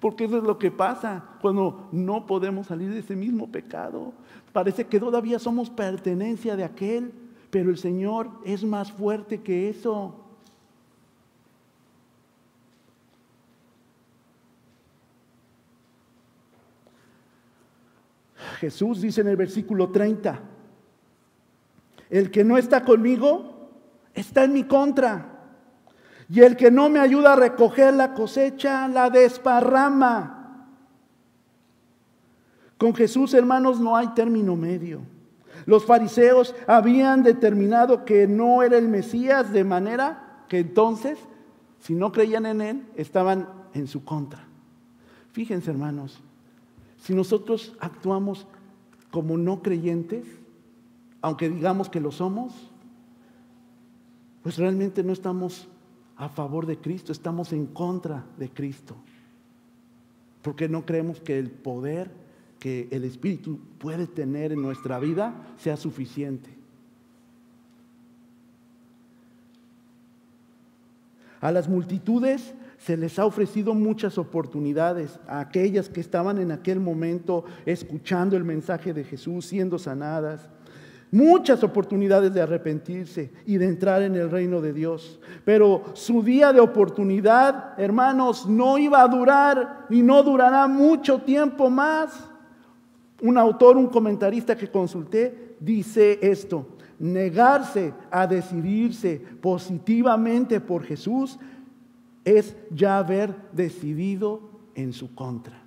Porque 0.00 0.24
eso 0.24 0.38
es 0.38 0.44
lo 0.44 0.58
que 0.58 0.70
pasa 0.70 1.24
cuando 1.40 1.88
no 1.92 2.26
podemos 2.26 2.66
salir 2.66 2.90
de 2.90 3.00
ese 3.00 3.16
mismo 3.16 3.50
pecado. 3.50 4.12
Parece 4.52 4.86
que 4.86 5.00
todavía 5.00 5.38
somos 5.38 5.70
pertenencia 5.70 6.56
de 6.56 6.64
aquel, 6.64 7.12
pero 7.50 7.70
el 7.70 7.78
Señor 7.78 8.30
es 8.44 8.64
más 8.64 8.92
fuerte 8.92 9.40
que 9.40 9.68
eso. 9.70 10.16
Jesús 18.58 19.00
dice 19.00 19.22
en 19.22 19.28
el 19.28 19.36
versículo 19.36 19.90
30, 19.90 20.40
el 22.10 22.30
que 22.30 22.44
no 22.44 22.58
está 22.58 22.84
conmigo 22.84 23.70
está 24.14 24.44
en 24.44 24.52
mi 24.52 24.64
contra. 24.64 25.31
Y 26.28 26.40
el 26.40 26.56
que 26.56 26.70
no 26.70 26.88
me 26.88 26.98
ayuda 26.98 27.34
a 27.34 27.36
recoger 27.36 27.94
la 27.94 28.14
cosecha, 28.14 28.88
la 28.88 29.10
desparrama. 29.10 30.66
Con 32.78 32.94
Jesús, 32.94 33.34
hermanos, 33.34 33.80
no 33.80 33.96
hay 33.96 34.08
término 34.08 34.56
medio. 34.56 35.00
Los 35.66 35.84
fariseos 35.84 36.54
habían 36.66 37.22
determinado 37.22 38.04
que 38.04 38.26
no 38.26 38.62
era 38.62 38.78
el 38.78 38.88
Mesías, 38.88 39.52
de 39.52 39.64
manera 39.64 40.44
que 40.48 40.58
entonces, 40.58 41.18
si 41.80 41.94
no 41.94 42.12
creían 42.12 42.46
en 42.46 42.60
él, 42.60 42.82
estaban 42.96 43.48
en 43.74 43.86
su 43.86 44.04
contra. 44.04 44.44
Fíjense, 45.32 45.70
hermanos, 45.70 46.20
si 47.00 47.14
nosotros 47.14 47.74
actuamos 47.80 48.46
como 49.10 49.36
no 49.36 49.62
creyentes, 49.62 50.26
aunque 51.20 51.48
digamos 51.48 51.88
que 51.88 52.00
lo 52.00 52.10
somos, 52.10 52.52
pues 54.42 54.58
realmente 54.58 55.02
no 55.04 55.12
estamos 55.12 55.68
a 56.22 56.28
favor 56.28 56.66
de 56.66 56.78
Cristo, 56.78 57.10
estamos 57.10 57.52
en 57.52 57.66
contra 57.66 58.24
de 58.38 58.48
Cristo. 58.48 58.94
Porque 60.40 60.68
no 60.68 60.86
creemos 60.86 61.20
que 61.20 61.36
el 61.36 61.50
poder 61.50 62.12
que 62.60 62.86
el 62.92 63.02
Espíritu 63.02 63.58
puede 63.78 64.06
tener 64.06 64.52
en 64.52 64.62
nuestra 64.62 65.00
vida 65.00 65.34
sea 65.56 65.76
suficiente. 65.76 66.48
A 71.40 71.50
las 71.50 71.68
multitudes 71.68 72.54
se 72.78 72.96
les 72.96 73.18
ha 73.18 73.26
ofrecido 73.26 73.74
muchas 73.74 74.16
oportunidades 74.16 75.18
a 75.26 75.40
aquellas 75.40 75.88
que 75.88 76.00
estaban 76.00 76.38
en 76.38 76.52
aquel 76.52 76.78
momento 76.78 77.44
escuchando 77.66 78.36
el 78.36 78.44
mensaje 78.44 78.94
de 78.94 79.02
Jesús, 79.02 79.46
siendo 79.46 79.76
sanadas. 79.76 80.48
Muchas 81.12 81.62
oportunidades 81.62 82.32
de 82.32 82.40
arrepentirse 82.40 83.30
y 83.44 83.58
de 83.58 83.66
entrar 83.66 84.00
en 84.00 84.14
el 84.14 84.30
reino 84.30 84.62
de 84.62 84.72
Dios. 84.72 85.20
Pero 85.44 85.84
su 85.92 86.22
día 86.22 86.54
de 86.54 86.60
oportunidad, 86.60 87.78
hermanos, 87.78 88.48
no 88.48 88.78
iba 88.78 89.02
a 89.02 89.08
durar 89.08 89.86
y 89.90 90.02
no 90.02 90.22
durará 90.22 90.66
mucho 90.66 91.18
tiempo 91.18 91.68
más. 91.68 92.18
Un 93.20 93.36
autor, 93.36 93.76
un 93.76 93.88
comentarista 93.88 94.56
que 94.56 94.70
consulté, 94.70 95.56
dice 95.60 96.18
esto. 96.22 96.66
Negarse 96.98 97.92
a 98.10 98.26
decidirse 98.26 99.20
positivamente 99.42 100.60
por 100.60 100.82
Jesús 100.82 101.38
es 102.24 102.56
ya 102.70 102.96
haber 102.96 103.34
decidido 103.52 104.40
en 104.74 104.94
su 104.94 105.14
contra. 105.14 105.60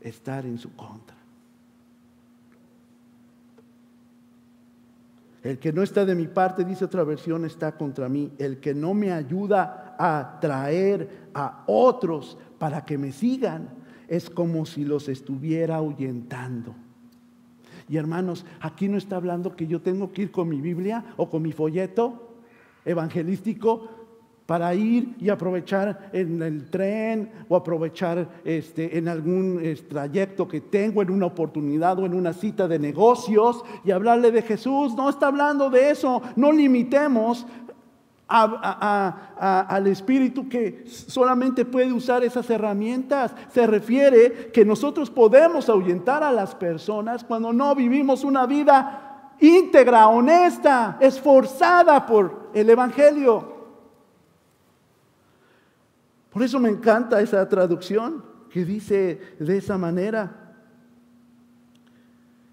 Estar 0.00 0.46
en 0.46 0.56
su 0.56 0.74
contra. 0.74 1.15
El 5.46 5.60
que 5.60 5.72
no 5.72 5.84
está 5.84 6.04
de 6.04 6.16
mi 6.16 6.26
parte, 6.26 6.64
dice 6.64 6.84
otra 6.84 7.04
versión, 7.04 7.44
está 7.44 7.76
contra 7.76 8.08
mí. 8.08 8.32
El 8.36 8.58
que 8.58 8.74
no 8.74 8.94
me 8.94 9.12
ayuda 9.12 9.94
a 9.96 10.38
traer 10.40 11.28
a 11.34 11.62
otros 11.68 12.36
para 12.58 12.84
que 12.84 12.98
me 12.98 13.12
sigan, 13.12 13.68
es 14.08 14.28
como 14.28 14.66
si 14.66 14.84
los 14.84 15.08
estuviera 15.08 15.76
ahuyentando. 15.76 16.74
Y 17.88 17.96
hermanos, 17.96 18.44
aquí 18.60 18.88
no 18.88 18.98
está 18.98 19.14
hablando 19.14 19.54
que 19.54 19.68
yo 19.68 19.80
tengo 19.80 20.12
que 20.12 20.22
ir 20.22 20.32
con 20.32 20.48
mi 20.48 20.60
Biblia 20.60 21.04
o 21.16 21.30
con 21.30 21.42
mi 21.42 21.52
folleto 21.52 22.40
evangelístico 22.84 24.05
para 24.46 24.72
ir 24.74 25.16
y 25.18 25.28
aprovechar 25.28 26.08
en 26.12 26.40
el 26.40 26.70
tren 26.70 27.30
o 27.48 27.56
aprovechar 27.56 28.28
este, 28.44 28.96
en 28.96 29.08
algún 29.08 29.60
trayecto 29.88 30.46
que 30.46 30.60
tengo, 30.60 31.02
en 31.02 31.10
una 31.10 31.26
oportunidad 31.26 31.98
o 31.98 32.06
en 32.06 32.14
una 32.14 32.32
cita 32.32 32.68
de 32.68 32.78
negocios 32.78 33.64
y 33.84 33.90
hablarle 33.90 34.30
de 34.30 34.42
Jesús. 34.42 34.94
No 34.94 35.10
está 35.10 35.26
hablando 35.26 35.68
de 35.68 35.90
eso. 35.90 36.22
No 36.36 36.52
limitemos 36.52 37.44
al 38.28 39.86
Espíritu 39.86 40.48
que 40.48 40.84
solamente 40.86 41.64
puede 41.64 41.92
usar 41.92 42.22
esas 42.22 42.48
herramientas. 42.48 43.34
Se 43.52 43.66
refiere 43.66 44.50
que 44.52 44.64
nosotros 44.64 45.10
podemos 45.10 45.68
ahuyentar 45.68 46.22
a 46.22 46.30
las 46.30 46.54
personas 46.54 47.24
cuando 47.24 47.52
no 47.52 47.74
vivimos 47.74 48.22
una 48.22 48.46
vida 48.46 49.32
íntegra, 49.40 50.06
honesta, 50.06 50.98
esforzada 51.00 52.06
por 52.06 52.50
el 52.54 52.70
Evangelio. 52.70 53.55
Por 56.36 56.42
eso 56.42 56.60
me 56.60 56.68
encanta 56.68 57.22
esa 57.22 57.48
traducción 57.48 58.22
que 58.50 58.66
dice 58.66 59.18
de 59.38 59.56
esa 59.56 59.78
manera, 59.78 60.54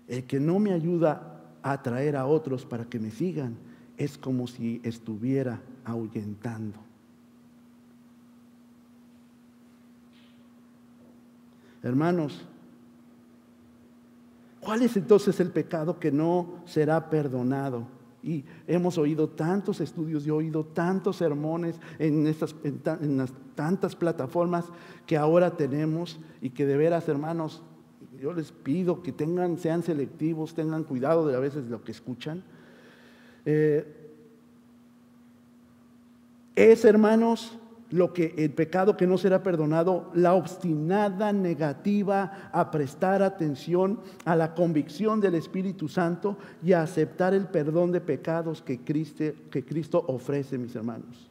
el 0.08 0.24
que 0.24 0.40
no 0.40 0.58
me 0.58 0.72
ayuda 0.72 1.42
a 1.62 1.74
atraer 1.74 2.16
a 2.16 2.26
otros 2.26 2.66
para 2.66 2.86
que 2.86 2.98
me 2.98 3.12
sigan 3.12 3.58
es 3.98 4.18
como 4.18 4.48
si 4.48 4.80
estuviera 4.86 5.60
ahuyentando. 5.84 6.80
Hermanos, 11.82 12.46
¿cuál 14.62 14.84
es 14.84 14.96
entonces 14.96 15.38
el 15.42 15.52
pecado 15.52 16.00
que 16.00 16.10
no 16.10 16.62
será 16.64 17.10
perdonado? 17.10 17.86
Y 18.24 18.46
hemos 18.68 18.98
oído 18.98 19.28
tantos 19.28 19.82
estudios 19.82 20.26
y 20.26 20.32
oído 20.32 20.64
tantos 20.64 21.18
sermones 21.18 21.76
en, 22.00 22.26
estas, 22.26 22.56
en, 22.64 23.18
las 23.18 23.34
tantas 23.54 23.96
plataformas 23.96 24.66
que 25.06 25.18
ahora 25.18 25.58
tenemos 25.58 26.20
y 26.42 26.52
que 26.52 26.66
de 26.66 26.78
veras, 26.78 27.10
hermanos, 27.10 27.62
yo 28.22 28.32
les 28.32 28.54
pido 28.54 29.04
que 29.04 29.12
tengan, 29.12 29.58
sean 29.58 29.84
selectivos, 29.84 30.54
tengan 30.56 30.86
cuidado 30.86 31.28
de 31.28 31.36
a 31.36 31.40
veces 31.40 31.66
lo 31.66 31.84
que 31.84 31.92
escuchan. 31.92 32.44
Eh, 33.46 33.86
es, 36.56 36.86
hermanos, 36.86 37.58
lo 37.94 38.12
que 38.12 38.34
el 38.40 38.50
pecado 38.52 38.98
que 38.98 39.06
no 39.06 39.20
será 39.20 39.44
perdonado, 39.44 40.10
la 40.16 40.34
obstinada 40.34 41.32
negativa 41.32 42.50
a 42.52 42.72
prestar 42.72 43.22
atención 43.22 44.00
a 44.26 44.36
la 44.36 44.56
convicción 44.56 45.22
del 45.22 45.36
Espíritu 45.36 45.88
Santo 45.88 46.36
y 46.64 46.74
a 46.74 46.82
aceptar 46.82 47.36
el 47.36 47.46
perdón 47.46 47.92
de 47.92 48.02
pecados 48.02 48.64
que 48.64 48.80
Cristo, 48.80 49.26
que 49.52 49.64
Cristo 49.64 50.04
ofrece, 50.08 50.58
mis 50.58 50.76
hermanos. 50.76 51.30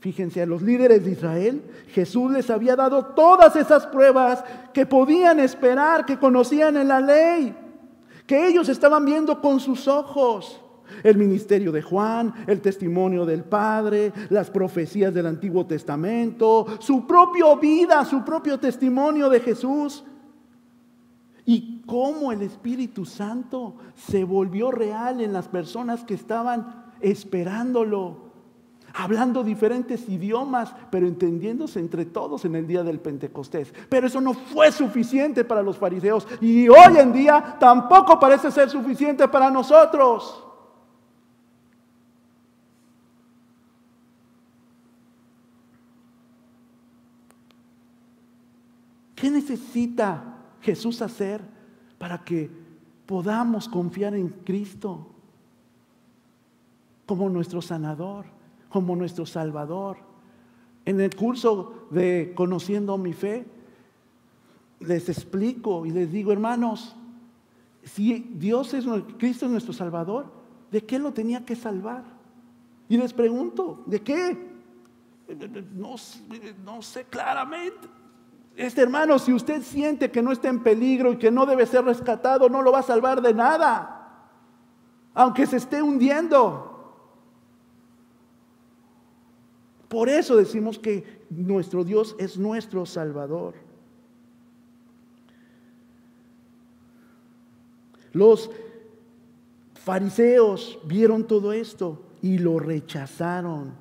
Fíjense, 0.00 0.42
a 0.42 0.46
los 0.46 0.60
líderes 0.60 1.04
de 1.04 1.12
Israel, 1.12 1.62
Jesús 1.92 2.32
les 2.32 2.50
había 2.50 2.74
dado 2.74 3.04
todas 3.04 3.54
esas 3.54 3.86
pruebas 3.86 4.42
que 4.74 4.86
podían 4.86 5.38
esperar, 5.38 6.04
que 6.04 6.18
conocían 6.18 6.78
en 6.78 6.88
la 6.88 7.00
ley, 7.00 7.54
que 8.26 8.48
ellos 8.48 8.68
estaban 8.68 9.04
viendo 9.04 9.40
con 9.40 9.60
sus 9.60 9.86
ojos. 9.86 10.60
El 11.02 11.16
ministerio 11.16 11.72
de 11.72 11.82
Juan, 11.82 12.34
el 12.46 12.60
testimonio 12.60 13.24
del 13.26 13.44
Padre, 13.44 14.12
las 14.28 14.50
profecías 14.50 15.12
del 15.14 15.26
Antiguo 15.26 15.66
Testamento, 15.66 16.66
su 16.78 17.06
propia 17.06 17.54
vida, 17.56 18.04
su 18.04 18.24
propio 18.24 18.58
testimonio 18.58 19.28
de 19.28 19.40
Jesús. 19.40 20.04
Y 21.44 21.82
cómo 21.86 22.30
el 22.30 22.42
Espíritu 22.42 23.04
Santo 23.04 23.74
se 23.96 24.22
volvió 24.22 24.70
real 24.70 25.20
en 25.20 25.32
las 25.32 25.48
personas 25.48 26.04
que 26.04 26.14
estaban 26.14 26.84
esperándolo, 27.00 28.30
hablando 28.94 29.42
diferentes 29.42 30.08
idiomas, 30.08 30.72
pero 30.90 31.06
entendiéndose 31.06 31.80
entre 31.80 32.04
todos 32.04 32.44
en 32.44 32.54
el 32.54 32.66
día 32.66 32.84
del 32.84 33.00
Pentecostés. 33.00 33.72
Pero 33.88 34.06
eso 34.06 34.20
no 34.20 34.34
fue 34.34 34.70
suficiente 34.70 35.44
para 35.44 35.62
los 35.62 35.78
fariseos 35.78 36.26
y 36.40 36.68
hoy 36.68 36.96
en 36.98 37.12
día 37.12 37.56
tampoco 37.58 38.20
parece 38.20 38.50
ser 38.50 38.70
suficiente 38.70 39.26
para 39.26 39.50
nosotros. 39.50 40.49
¿Qué 49.20 49.30
necesita 49.30 50.38
Jesús 50.62 51.02
hacer 51.02 51.42
para 51.98 52.24
que 52.24 52.50
podamos 53.04 53.68
confiar 53.68 54.14
en 54.14 54.30
Cristo 54.30 55.08
como 57.04 57.28
nuestro 57.28 57.60
sanador, 57.60 58.24
como 58.70 58.96
nuestro 58.96 59.26
salvador? 59.26 59.98
En 60.86 61.02
el 61.02 61.14
curso 61.14 61.86
de 61.90 62.32
Conociendo 62.34 62.96
mi 62.96 63.12
fe, 63.12 63.46
les 64.80 65.10
explico 65.10 65.84
y 65.84 65.90
les 65.90 66.10
digo, 66.10 66.32
hermanos, 66.32 66.96
si 67.82 68.20
Dios 68.20 68.72
es 68.72 68.86
Cristo 69.18 69.44
es 69.44 69.52
nuestro 69.52 69.74
salvador, 69.74 70.32
¿de 70.70 70.86
qué 70.86 70.98
lo 70.98 71.12
tenía 71.12 71.44
que 71.44 71.56
salvar? 71.56 72.04
Y 72.88 72.96
les 72.96 73.12
pregunto, 73.12 73.82
¿de 73.84 74.00
qué? 74.00 74.50
No, 75.74 75.96
no 76.64 76.80
sé 76.80 77.04
claramente. 77.04 77.99
Este 78.56 78.82
hermano, 78.82 79.18
si 79.18 79.32
usted 79.32 79.62
siente 79.62 80.10
que 80.10 80.22
no 80.22 80.32
está 80.32 80.48
en 80.48 80.62
peligro 80.62 81.12
y 81.12 81.16
que 81.16 81.30
no 81.30 81.46
debe 81.46 81.66
ser 81.66 81.84
rescatado, 81.84 82.48
no 82.48 82.62
lo 82.62 82.72
va 82.72 82.80
a 82.80 82.82
salvar 82.82 83.22
de 83.22 83.32
nada, 83.32 84.28
aunque 85.14 85.46
se 85.46 85.56
esté 85.56 85.82
hundiendo. 85.82 86.66
Por 89.88 90.08
eso 90.08 90.36
decimos 90.36 90.78
que 90.78 91.24
nuestro 91.30 91.84
Dios 91.84 92.14
es 92.18 92.38
nuestro 92.38 92.86
Salvador. 92.86 93.54
Los 98.12 98.50
fariseos 99.74 100.78
vieron 100.84 101.26
todo 101.26 101.52
esto 101.52 102.02
y 102.22 102.38
lo 102.38 102.58
rechazaron 102.58 103.72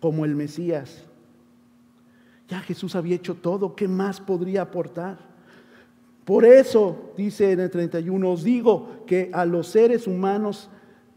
como 0.00 0.24
el 0.24 0.34
Mesías. 0.34 1.04
Ya 2.50 2.60
Jesús 2.60 2.96
había 2.96 3.14
hecho 3.14 3.36
todo, 3.36 3.76
¿qué 3.76 3.86
más 3.86 4.20
podría 4.20 4.62
aportar? 4.62 5.18
Por 6.24 6.44
eso, 6.44 7.12
dice 7.16 7.52
en 7.52 7.60
el 7.60 7.70
31, 7.70 8.28
os 8.28 8.42
digo 8.42 9.04
que 9.06 9.30
a 9.32 9.44
los 9.44 9.68
seres 9.68 10.08
humanos 10.08 10.68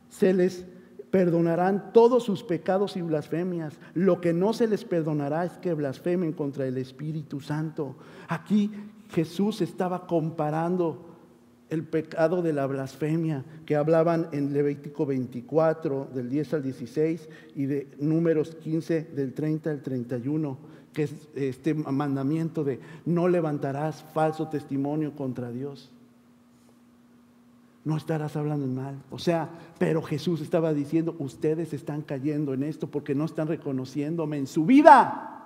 se 0.10 0.32
les 0.32 0.64
perdonarán 1.10 1.92
todos 1.92 2.24
sus 2.24 2.44
pecados 2.44 2.96
y 2.98 3.02
blasfemias. 3.02 3.80
Lo 3.96 4.22
que 4.22 4.32
no 4.32 4.54
se 4.54 4.68
les 4.68 4.86
perdonará 4.86 5.44
es 5.44 5.54
que 5.54 5.74
blasfemen 5.74 6.34
contra 6.34 6.68
el 6.68 6.78
Espíritu 6.78 7.42
Santo. 7.42 7.96
Aquí 8.28 8.72
Jesús 9.10 9.62
estaba 9.62 10.06
comparando 10.06 11.14
el 11.70 11.84
pecado 11.84 12.44
de 12.44 12.54
la 12.54 12.68
blasfemia 12.68 13.44
que 13.66 13.76
hablaban 13.76 14.28
en 14.32 14.54
Levítico 14.54 15.08
24 15.08 16.10
del 16.14 16.30
10 16.30 16.54
al 16.54 16.64
16 16.64 17.30
y 17.56 17.66
de 17.66 17.88
números 18.00 18.56
15 18.56 19.10
del 19.16 19.34
30 19.34 19.72
al 19.72 19.82
31, 19.82 20.58
que 20.94 21.04
es 21.04 21.14
este 21.36 21.74
mandamiento 21.74 22.64
de 22.64 22.80
no 23.06 23.28
levantarás 23.28 24.04
falso 24.14 24.48
testimonio 24.48 25.16
contra 25.16 25.52
Dios. 25.52 25.90
No 27.84 27.98
estarás 27.98 28.38
hablando 28.38 28.66
mal. 28.68 28.96
O 29.12 29.20
sea, 29.20 29.50
pero 29.78 30.02
Jesús 30.02 30.40
estaba 30.40 30.74
diciendo, 30.74 31.16
ustedes 31.20 31.74
están 31.74 32.02
cayendo 32.02 32.54
en 32.54 32.64
esto 32.64 32.88
porque 32.88 33.14
no 33.14 33.26
están 33.26 33.48
reconociéndome 33.50 34.38
en 34.38 34.48
su 34.48 34.66
vida. 34.66 35.43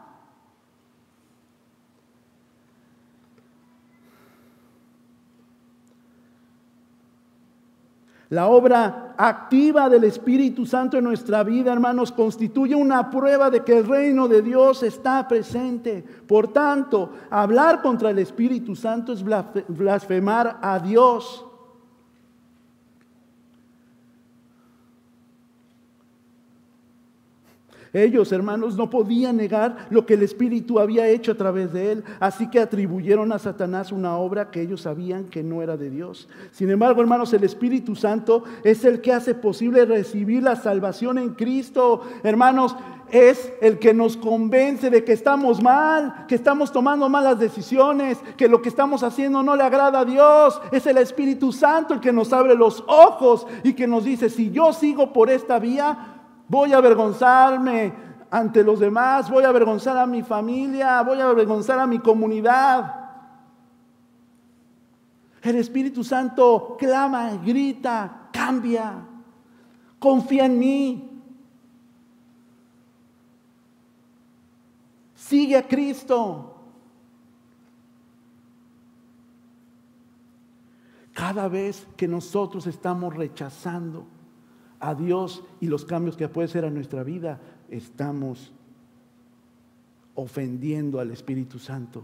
La 8.29 8.47
obra 8.47 9.15
activa 9.17 9.87
del 9.87 10.03
Espíritu 10.03 10.65
Santo 10.65 10.97
en 10.97 11.05
nuestra 11.05 11.43
vida, 11.43 11.71
hermanos, 11.71 12.11
constituye 12.11 12.75
una 12.75 13.09
prueba 13.09 13.49
de 13.49 13.63
que 13.63 13.77
el 13.77 13.87
reino 13.87 14.27
de 14.27 14.41
Dios 14.41 14.83
está 14.83 15.25
presente. 15.27 16.03
Por 16.27 16.49
tanto, 16.49 17.13
hablar 17.29 17.81
contra 17.81 18.09
el 18.09 18.19
Espíritu 18.19 18.75
Santo 18.75 19.13
es 19.13 19.23
blasfemar 19.23 20.59
a 20.61 20.77
Dios. 20.79 21.46
Ellos, 27.93 28.31
hermanos, 28.31 28.75
no 28.75 28.89
podían 28.89 29.37
negar 29.37 29.87
lo 29.89 30.05
que 30.05 30.15
el 30.15 30.23
Espíritu 30.23 30.79
había 30.79 31.07
hecho 31.07 31.31
a 31.31 31.35
través 31.35 31.73
de 31.73 31.91
él, 31.91 32.03
así 32.19 32.49
que 32.49 32.59
atribuyeron 32.59 33.31
a 33.31 33.39
Satanás 33.39 33.91
una 33.91 34.17
obra 34.17 34.51
que 34.51 34.61
ellos 34.61 34.81
sabían 34.81 35.25
que 35.25 35.43
no 35.43 35.61
era 35.61 35.77
de 35.77 35.89
Dios. 35.89 36.27
Sin 36.51 36.69
embargo, 36.69 37.01
hermanos, 37.01 37.33
el 37.33 37.43
Espíritu 37.43 37.95
Santo 37.95 38.43
es 38.63 38.85
el 38.85 39.01
que 39.01 39.13
hace 39.13 39.35
posible 39.35 39.85
recibir 39.85 40.43
la 40.43 40.55
salvación 40.55 41.17
en 41.17 41.29
Cristo. 41.29 42.01
Hermanos, 42.23 42.75
es 43.11 43.53
el 43.61 43.79
que 43.79 43.93
nos 43.93 44.17
convence 44.17 44.89
de 44.89 45.03
que 45.03 45.13
estamos 45.13 45.61
mal, 45.61 46.25
que 46.27 46.35
estamos 46.35 46.71
tomando 46.71 47.07
malas 47.07 47.39
decisiones, 47.39 48.17
que 48.35 48.49
lo 48.49 48.61
que 48.61 48.69
estamos 48.69 49.03
haciendo 49.03 49.43
no 49.43 49.55
le 49.55 49.63
agrada 49.63 50.01
a 50.01 50.05
Dios. 50.05 50.59
Es 50.71 50.85
el 50.87 50.97
Espíritu 50.97 51.51
Santo 51.51 51.93
el 51.93 51.99
que 52.01 52.11
nos 52.11 52.33
abre 52.33 52.55
los 52.55 52.83
ojos 52.87 53.47
y 53.63 53.73
que 53.73 53.87
nos 53.87 54.03
dice, 54.03 54.29
si 54.29 54.51
yo 54.51 54.73
sigo 54.73 55.13
por 55.13 55.29
esta 55.29 55.59
vía, 55.59 56.16
Voy 56.47 56.73
a 56.73 56.77
avergonzarme 56.77 57.93
ante 58.29 58.63
los 58.63 58.79
demás, 58.79 59.29
voy 59.29 59.43
a 59.43 59.49
avergonzar 59.49 59.97
a 59.97 60.05
mi 60.05 60.23
familia, 60.23 61.01
voy 61.01 61.19
a 61.19 61.29
avergonzar 61.29 61.79
a 61.79 61.87
mi 61.87 61.99
comunidad. 61.99 62.93
El 65.41 65.55
Espíritu 65.55 66.03
Santo 66.03 66.75
clama, 66.77 67.35
grita, 67.37 68.29
cambia, 68.31 68.93
confía 69.99 70.45
en 70.45 70.59
mí. 70.59 71.21
Sigue 75.15 75.57
a 75.57 75.67
Cristo. 75.67 76.53
Cada 81.13 81.47
vez 81.47 81.87
que 81.97 82.07
nosotros 82.07 82.67
estamos 82.67 83.15
rechazando 83.15 84.05
a 84.79 84.95
Dios 84.95 85.43
y 85.59 85.67
los 85.67 85.85
cambios 85.85 86.17
que 86.17 86.27
puede 86.27 86.47
ser 86.47 86.65
a 86.65 86.69
nuestra 86.69 87.03
vida, 87.03 87.39
estamos 87.69 88.51
ofendiendo 90.15 90.99
al 90.99 91.11
Espíritu 91.11 91.59
Santo. 91.59 92.03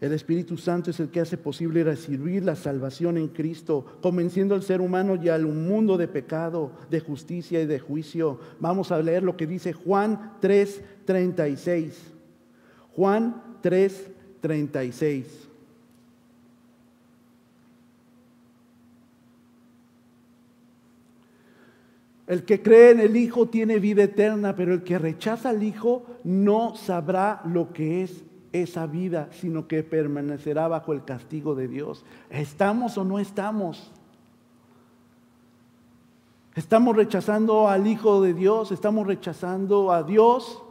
El 0.00 0.12
Espíritu 0.12 0.56
Santo 0.56 0.92
es 0.92 1.00
el 1.00 1.08
que 1.08 1.18
hace 1.20 1.36
posible 1.36 1.82
recibir 1.82 2.44
la 2.44 2.54
salvación 2.54 3.16
en 3.16 3.28
Cristo, 3.28 3.84
convenciendo 4.00 4.54
al 4.54 4.62
ser 4.62 4.80
humano 4.80 5.16
y 5.16 5.28
al 5.28 5.44
mundo 5.46 5.96
de 5.96 6.06
pecado, 6.06 6.70
de 6.88 7.00
justicia 7.00 7.60
y 7.60 7.66
de 7.66 7.80
juicio. 7.80 8.38
Vamos 8.60 8.92
a 8.92 9.02
leer 9.02 9.24
lo 9.24 9.36
que 9.36 9.48
dice 9.48 9.72
Juan 9.72 10.34
3:36. 10.40 11.94
Juan 12.94 13.42
3:36. 13.60 15.47
El 22.28 22.44
que 22.44 22.62
cree 22.62 22.90
en 22.90 23.00
el 23.00 23.16
Hijo 23.16 23.46
tiene 23.46 23.78
vida 23.78 24.02
eterna, 24.02 24.54
pero 24.54 24.74
el 24.74 24.84
que 24.84 24.98
rechaza 24.98 25.48
al 25.48 25.62
Hijo 25.62 26.04
no 26.24 26.76
sabrá 26.76 27.40
lo 27.46 27.72
que 27.72 28.02
es 28.02 28.22
esa 28.52 28.86
vida, 28.86 29.30
sino 29.32 29.66
que 29.66 29.82
permanecerá 29.82 30.68
bajo 30.68 30.92
el 30.92 31.04
castigo 31.04 31.54
de 31.54 31.68
Dios. 31.68 32.04
¿Estamos 32.28 32.98
o 32.98 33.04
no 33.04 33.18
estamos? 33.18 33.90
¿Estamos 36.54 36.96
rechazando 36.96 37.66
al 37.66 37.86
Hijo 37.86 38.20
de 38.20 38.34
Dios? 38.34 38.72
¿Estamos 38.72 39.06
rechazando 39.06 39.90
a 39.90 40.02
Dios? 40.02 40.62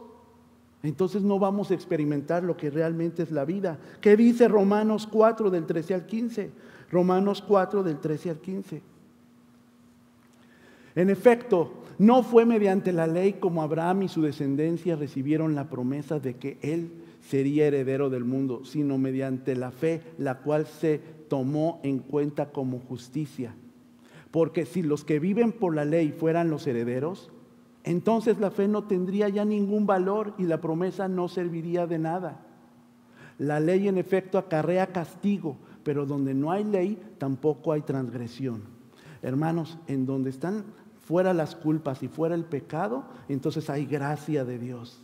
Entonces 0.84 1.22
no 1.22 1.40
vamos 1.40 1.72
a 1.72 1.74
experimentar 1.74 2.44
lo 2.44 2.56
que 2.56 2.70
realmente 2.70 3.24
es 3.24 3.32
la 3.32 3.44
vida. 3.44 3.78
¿Qué 4.00 4.16
dice 4.16 4.46
Romanos 4.46 5.08
4 5.10 5.50
del 5.50 5.66
13 5.66 5.94
al 5.94 6.06
15? 6.06 6.52
Romanos 6.92 7.42
4 7.42 7.82
del 7.82 7.98
13 7.98 8.30
al 8.30 8.38
15. 8.38 8.97
En 10.98 11.10
efecto, 11.10 11.70
no 11.98 12.24
fue 12.24 12.44
mediante 12.44 12.92
la 12.92 13.06
ley 13.06 13.34
como 13.34 13.62
Abraham 13.62 14.02
y 14.02 14.08
su 14.08 14.20
descendencia 14.20 14.96
recibieron 14.96 15.54
la 15.54 15.70
promesa 15.70 16.18
de 16.18 16.34
que 16.34 16.58
él 16.60 16.90
sería 17.20 17.66
heredero 17.66 18.10
del 18.10 18.24
mundo, 18.24 18.64
sino 18.64 18.98
mediante 18.98 19.54
la 19.54 19.70
fe, 19.70 20.02
la 20.18 20.38
cual 20.38 20.66
se 20.66 20.98
tomó 21.28 21.78
en 21.84 22.00
cuenta 22.00 22.50
como 22.50 22.80
justicia. 22.80 23.54
Porque 24.32 24.66
si 24.66 24.82
los 24.82 25.04
que 25.04 25.20
viven 25.20 25.52
por 25.52 25.72
la 25.72 25.84
ley 25.84 26.10
fueran 26.10 26.50
los 26.50 26.66
herederos, 26.66 27.30
entonces 27.84 28.40
la 28.40 28.50
fe 28.50 28.66
no 28.66 28.82
tendría 28.82 29.28
ya 29.28 29.44
ningún 29.44 29.86
valor 29.86 30.34
y 30.36 30.46
la 30.46 30.60
promesa 30.60 31.06
no 31.06 31.28
serviría 31.28 31.86
de 31.86 32.00
nada. 32.00 32.40
La 33.38 33.60
ley 33.60 33.86
en 33.86 33.98
efecto 33.98 34.36
acarrea 34.36 34.88
castigo, 34.88 35.58
pero 35.84 36.06
donde 36.06 36.34
no 36.34 36.50
hay 36.50 36.64
ley 36.64 37.00
tampoco 37.18 37.70
hay 37.70 37.82
transgresión. 37.82 38.76
Hermanos, 39.22 39.78
en 39.86 40.04
donde 40.04 40.30
están 40.30 40.64
fuera 41.08 41.32
las 41.32 41.56
culpas 41.56 42.02
y 42.02 42.08
fuera 42.08 42.34
el 42.34 42.44
pecado, 42.44 43.02
entonces 43.30 43.70
hay 43.70 43.86
gracia 43.86 44.44
de 44.44 44.58
Dios. 44.58 45.00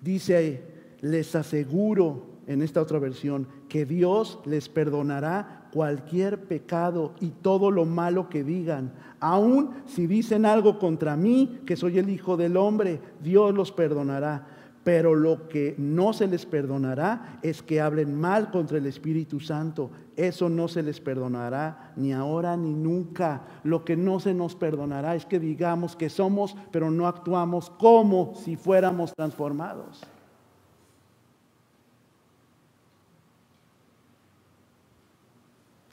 Dice 0.00 0.62
les 1.00 1.34
aseguro 1.34 2.26
en 2.46 2.62
esta 2.62 2.80
otra 2.80 3.00
versión 3.00 3.48
que 3.68 3.84
Dios 3.84 4.38
les 4.44 4.68
perdonará 4.68 5.68
cualquier 5.72 6.44
pecado 6.44 7.14
y 7.20 7.30
todo 7.30 7.72
lo 7.72 7.84
malo 7.84 8.28
que 8.28 8.44
digan. 8.44 8.92
Aun 9.18 9.70
si 9.86 10.06
dicen 10.06 10.46
algo 10.46 10.78
contra 10.78 11.16
mí, 11.16 11.62
que 11.66 11.74
soy 11.74 11.98
el 11.98 12.10
Hijo 12.10 12.36
del 12.36 12.56
Hombre, 12.56 13.00
Dios 13.20 13.52
los 13.52 13.72
perdonará. 13.72 14.53
Pero 14.84 15.14
lo 15.14 15.48
que 15.48 15.74
no 15.78 16.12
se 16.12 16.26
les 16.26 16.44
perdonará 16.44 17.38
es 17.42 17.62
que 17.62 17.80
hablen 17.80 18.20
mal 18.20 18.50
contra 18.50 18.76
el 18.76 18.86
Espíritu 18.86 19.40
Santo. 19.40 19.90
Eso 20.14 20.50
no 20.50 20.68
se 20.68 20.82
les 20.82 21.00
perdonará 21.00 21.94
ni 21.96 22.12
ahora 22.12 22.54
ni 22.54 22.74
nunca. 22.74 23.42
Lo 23.64 23.82
que 23.82 23.96
no 23.96 24.20
se 24.20 24.34
nos 24.34 24.54
perdonará 24.54 25.16
es 25.16 25.24
que 25.24 25.40
digamos 25.40 25.96
que 25.96 26.10
somos, 26.10 26.54
pero 26.70 26.90
no 26.90 27.06
actuamos 27.06 27.70
como 27.70 28.34
si 28.34 28.56
fuéramos 28.56 29.14
transformados. 29.14 30.02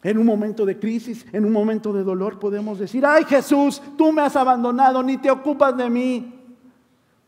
En 0.04 0.18
un 0.18 0.26
momento 0.26 0.66
de 0.66 0.80
crisis, 0.80 1.26
en 1.32 1.46
un 1.46 1.52
momento 1.52 1.94
de 1.94 2.04
dolor, 2.04 2.40
podemos 2.40 2.80
decir, 2.80 3.06
ay 3.06 3.24
Jesús, 3.24 3.82
tú 3.98 4.12
me 4.12 4.24
has 4.24 4.36
abandonado, 4.36 5.02
ni 5.02 5.18
te 5.18 5.32
ocupas 5.32 5.78
de 5.78 5.90
mí. 5.90 6.41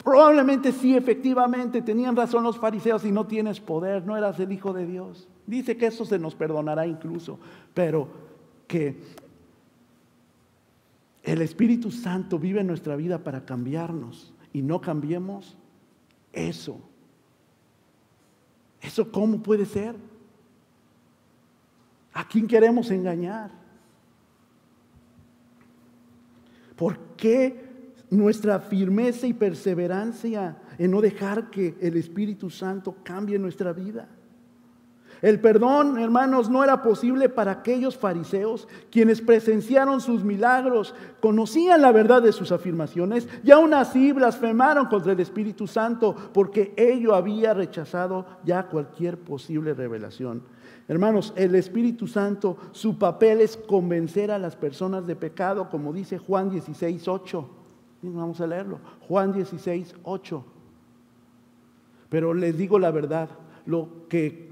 Probablemente 0.04 0.74
sí, 0.74 0.95
efectivamente, 0.95 1.82
tenían 1.82 2.16
razón 2.16 2.43
los 2.43 2.58
fariseos 2.58 3.06
y 3.06 3.12
no 3.12 3.26
tienes 3.26 3.62
poder, 3.62 4.06
no 4.06 4.18
eras 4.18 4.39
el 4.39 4.51
Hijo 4.51 4.74
de 4.74 4.86
Dios. 4.86 5.30
Dice 5.47 5.78
que 5.78 5.88
eso 5.88 6.04
se 6.04 6.20
nos 6.20 6.36
perdonará 6.36 6.86
incluso, 6.86 7.39
pero 7.74 8.10
que 8.68 9.01
el 11.24 11.41
Espíritu 11.41 11.89
Santo 11.89 12.38
vive 12.38 12.60
en 12.60 12.68
nuestra 12.68 12.97
vida 12.97 13.20
para 13.20 13.45
cambiarnos 13.45 14.34
y 14.51 14.62
no 14.62 14.82
cambiemos 14.82 15.56
eso. 16.34 16.78
¿Eso 18.82 19.10
cómo 19.10 19.41
puede 19.41 19.66
ser? 19.66 19.95
¿A 22.14 22.28
quién 22.28 22.45
queremos 22.45 22.91
engañar? 22.91 23.51
¿Por 26.76 26.97
qué 27.16 27.62
nuestra 28.14 28.59
firmeza 28.59 29.28
y 29.28 29.34
perseverancia 29.34 30.57
en 30.78 30.91
no 30.91 31.01
dejar 31.01 31.49
que 31.49 31.76
el 31.82 31.97
Espíritu 31.97 32.49
Santo 32.49 32.95
cambie 33.03 33.38
nuestra 33.39 33.74
vida. 33.74 34.07
El 35.24 35.39
perdón, 35.39 35.97
hermanos, 35.99 36.49
no 36.49 36.66
era 36.66 36.82
posible 36.82 37.30
para 37.30 37.51
aquellos 37.51 37.95
fariseos 37.95 38.68
quienes 38.91 39.22
presenciaron 39.22 40.01
sus 40.01 40.22
milagros, 40.22 40.93
conocían 41.22 41.82
la 41.82 41.93
verdad 41.93 42.22
de 42.22 42.34
sus 42.34 42.51
afirmaciones 42.51 43.30
y 43.41 43.51
aún 43.51 43.74
así 43.74 44.11
blasfemaron 44.11 44.88
contra 44.88 45.14
el 45.14 45.20
Espíritu 45.22 45.66
Santo 45.66 46.14
porque 46.34 46.74
ello 46.76 47.16
había 47.16 47.53
rechazado 47.53 48.26
ya 48.43 48.64
cualquier 48.64 49.18
posible 49.18 49.74
revelación. 49.74 50.43
Hermanos, 50.89 51.32
el 51.38 51.55
Espíritu 51.55 52.05
Santo, 52.05 52.57
su 52.74 52.97
papel 52.97 53.39
es 53.39 53.55
convencer 53.55 54.30
a 54.30 54.38
las 54.38 54.57
personas 54.57 55.07
de 55.07 55.16
pecado, 55.16 55.70
como 55.70 55.93
dice 55.93 56.18
Juan 56.18 56.49
16, 56.49 57.07
8. 57.07 57.62
Vamos 58.04 58.41
a 58.41 58.47
leerlo. 58.47 58.80
Juan 59.08 59.32
16, 59.32 59.95
8. 60.04 60.45
Pero 62.10 62.34
les 62.34 62.58
digo 62.58 62.78
la 62.78 62.91
verdad, 62.91 63.30
lo 63.66 64.08
que 64.10 64.49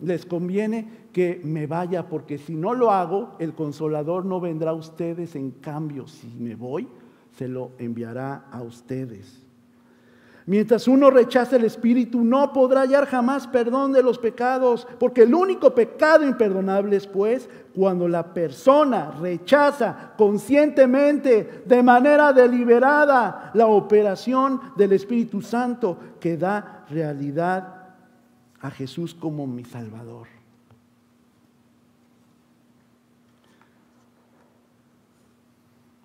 les 0.00 0.26
conviene 0.26 1.02
que 1.12 1.40
me 1.44 1.66
vaya, 1.66 2.08
porque 2.08 2.38
si 2.38 2.54
no 2.54 2.74
lo 2.74 2.90
hago, 2.90 3.36
el 3.38 3.54
consolador 3.54 4.24
no 4.24 4.40
vendrá 4.40 4.72
a 4.72 4.74
ustedes. 4.74 5.36
En 5.36 5.52
cambio, 5.52 6.06
si 6.06 6.26
me 6.38 6.54
voy, 6.54 6.88
se 7.36 7.48
lo 7.48 7.70
enviará 7.78 8.46
a 8.50 8.62
ustedes. 8.62 9.41
Mientras 10.46 10.88
uno 10.88 11.10
rechaza 11.10 11.56
el 11.56 11.64
Espíritu, 11.64 12.24
no 12.24 12.52
podrá 12.52 12.80
hallar 12.80 13.06
jamás 13.06 13.46
perdón 13.46 13.92
de 13.92 14.02
los 14.02 14.18
pecados, 14.18 14.88
porque 14.98 15.22
el 15.22 15.34
único 15.34 15.72
pecado 15.74 16.26
imperdonable 16.26 16.96
es, 16.96 17.06
pues, 17.06 17.48
cuando 17.74 18.08
la 18.08 18.34
persona 18.34 19.12
rechaza 19.20 20.12
conscientemente, 20.16 21.62
de 21.64 21.82
manera 21.82 22.32
deliberada, 22.32 23.50
la 23.54 23.66
operación 23.66 24.60
del 24.76 24.92
Espíritu 24.92 25.40
Santo 25.42 25.96
que 26.18 26.36
da 26.36 26.84
realidad 26.90 27.94
a 28.60 28.70
Jesús 28.70 29.14
como 29.14 29.46
mi 29.46 29.64
Salvador. 29.64 30.26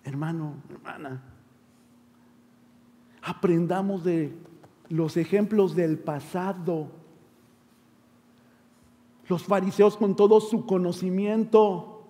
Hermano, 0.04 0.54
hermana, 0.70 1.20
aprendamos 3.22 4.04
de 4.04 4.34
los 4.88 5.16
ejemplos 5.16 5.74
del 5.74 5.98
pasado. 5.98 6.88
Los 9.28 9.42
fariseos 9.42 9.96
con 9.96 10.16
todo 10.16 10.40
su 10.40 10.64
conocimiento, 10.64 12.02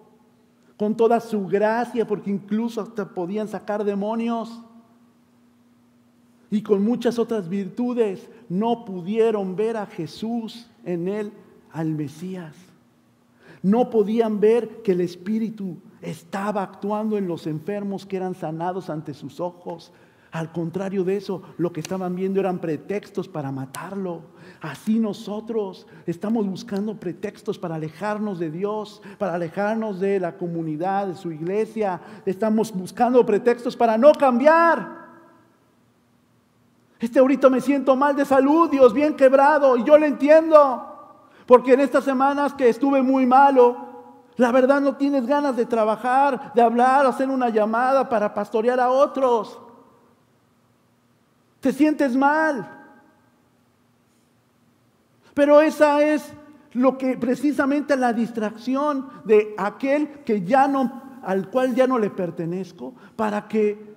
con 0.77 0.97
toda 0.97 1.21
su 1.21 1.47
gracia, 1.47 2.07
porque 2.07 2.31
incluso 2.31 2.81
hasta 2.81 3.09
podían 3.09 3.49
sacar 3.49 3.85
demonios 3.85 4.63
y 6.51 6.63
con 6.63 6.83
muchas 6.83 7.19
otras 7.19 7.49
virtudes 7.49 8.29
no 8.49 8.85
pudieron 8.85 9.55
ver 9.55 9.77
a 9.77 9.87
Jesús 9.87 10.69
en 10.85 11.09
él, 11.09 11.33
al 11.73 11.89
Mesías. 11.89 12.55
No 13.63 13.91
podían 13.91 14.41
ver 14.41 14.83
que 14.83 14.93
el 14.93 15.01
Espíritu 15.01 15.77
estaba 16.01 16.63
actuando 16.63 17.19
en 17.19 17.29
los 17.29 17.47
enfermos 17.47 18.07
que 18.07 18.17
eran 18.17 18.35
sanados 18.35 18.89
ante 18.89 19.13
sus 19.13 19.41
ojos. 19.41 19.93
Al 20.31 20.53
contrario 20.53 21.05
de 21.05 21.16
eso, 21.16 21.43
lo 21.57 21.72
que 21.72 21.81
estaban 21.81 22.14
viendo 22.14 22.39
eran 22.39 22.59
pretextos 22.59 23.26
para 23.29 23.51
matarlo. 23.51 24.20
Así 24.61 24.99
nosotros 24.99 25.87
estamos 26.07 26.47
buscando 26.47 26.95
pretextos 26.97 27.59
para 27.59 27.76
alejarnos 27.76 28.39
de 28.39 28.51
Dios, 28.51 29.01
para 29.18 29.35
alejarnos 29.35 30.01
de 30.01 30.20
la 30.20 30.37
comunidad, 30.37 31.07
de 31.07 31.14
su 31.14 31.33
iglesia. 31.33 32.01
Estamos 32.26 32.72
buscando 32.72 33.24
pretextos 33.24 33.74
para 33.74 33.97
no 33.97 34.12
cambiar. 34.12 34.99
Este 37.01 37.20
ahorita 37.20 37.49
me 37.49 37.61
siento 37.61 37.97
mal 37.97 38.14
de 38.14 38.24
salud, 38.24 38.68
Dios, 38.70 38.93
bien 38.93 39.14
quebrado, 39.14 39.76
y 39.76 39.85
yo 39.85 39.97
lo 39.97 40.05
entiendo. 40.05 40.85
Porque 41.47 41.72
en 41.72 41.81
estas 41.81 42.05
semanas 42.05 42.53
que 42.53 42.68
estuve 42.68 43.01
muy 43.01 43.24
malo, 43.24 43.89
la 44.37 44.53
verdad 44.53 44.81
no 44.83 44.97
tienes 44.97 45.26
ganas 45.26 45.57
de 45.57 45.64
trabajar, 45.64 46.53
de 46.53 46.61
hablar, 46.61 47.07
hacer 47.07 47.31
una 47.31 47.49
llamada 47.49 48.09
para 48.09 48.35
pastorear 48.35 48.79
a 48.79 48.91
otros. 48.91 49.59
Te 51.61 51.73
sientes 51.73 52.17
mal. 52.17 52.69
Pero 55.35 55.61
esa 55.61 56.03
es 56.03 56.33
lo 56.73 56.99
que 56.99 57.17
precisamente 57.17 57.97
la 57.97 58.13
distracción 58.13 59.09
de 59.25 59.55
aquel 59.57 60.25
que 60.25 60.45
ya 60.45 60.69
no 60.69 61.09
al 61.23 61.51
cual 61.51 61.75
ya 61.75 61.87
no 61.87 61.99
le 61.99 62.11
pertenezco 62.11 62.95
para 63.17 63.49
que 63.49 63.95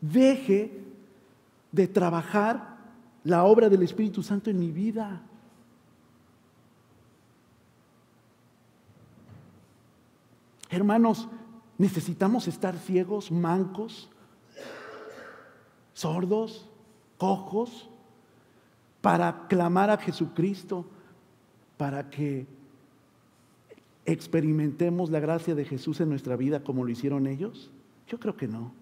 deje 0.00 0.84
de 1.72 1.88
trabajar 1.88 2.76
la 3.24 3.44
obra 3.44 3.68
del 3.68 3.82
Espíritu 3.82 4.22
Santo 4.22 4.50
en 4.50 4.58
mi 4.58 4.70
vida. 4.70 5.22
Hermanos, 10.70 11.28
necesitamos 11.78 12.46
estar 12.46 12.76
ciegos, 12.76 13.32
mancos, 13.32 14.10
sordos, 15.94 16.68
cojos, 17.18 17.90
para 19.00 19.46
clamar 19.48 19.90
a 19.90 19.98
Jesucristo, 19.98 20.86
para 21.76 22.08
que 22.10 22.46
experimentemos 24.06 25.10
la 25.10 25.20
gracia 25.20 25.54
de 25.54 25.64
Jesús 25.64 26.00
en 26.00 26.08
nuestra 26.08 26.36
vida 26.36 26.64
como 26.64 26.84
lo 26.84 26.90
hicieron 26.90 27.26
ellos. 27.26 27.70
Yo 28.06 28.18
creo 28.18 28.36
que 28.36 28.48
no. 28.48 28.72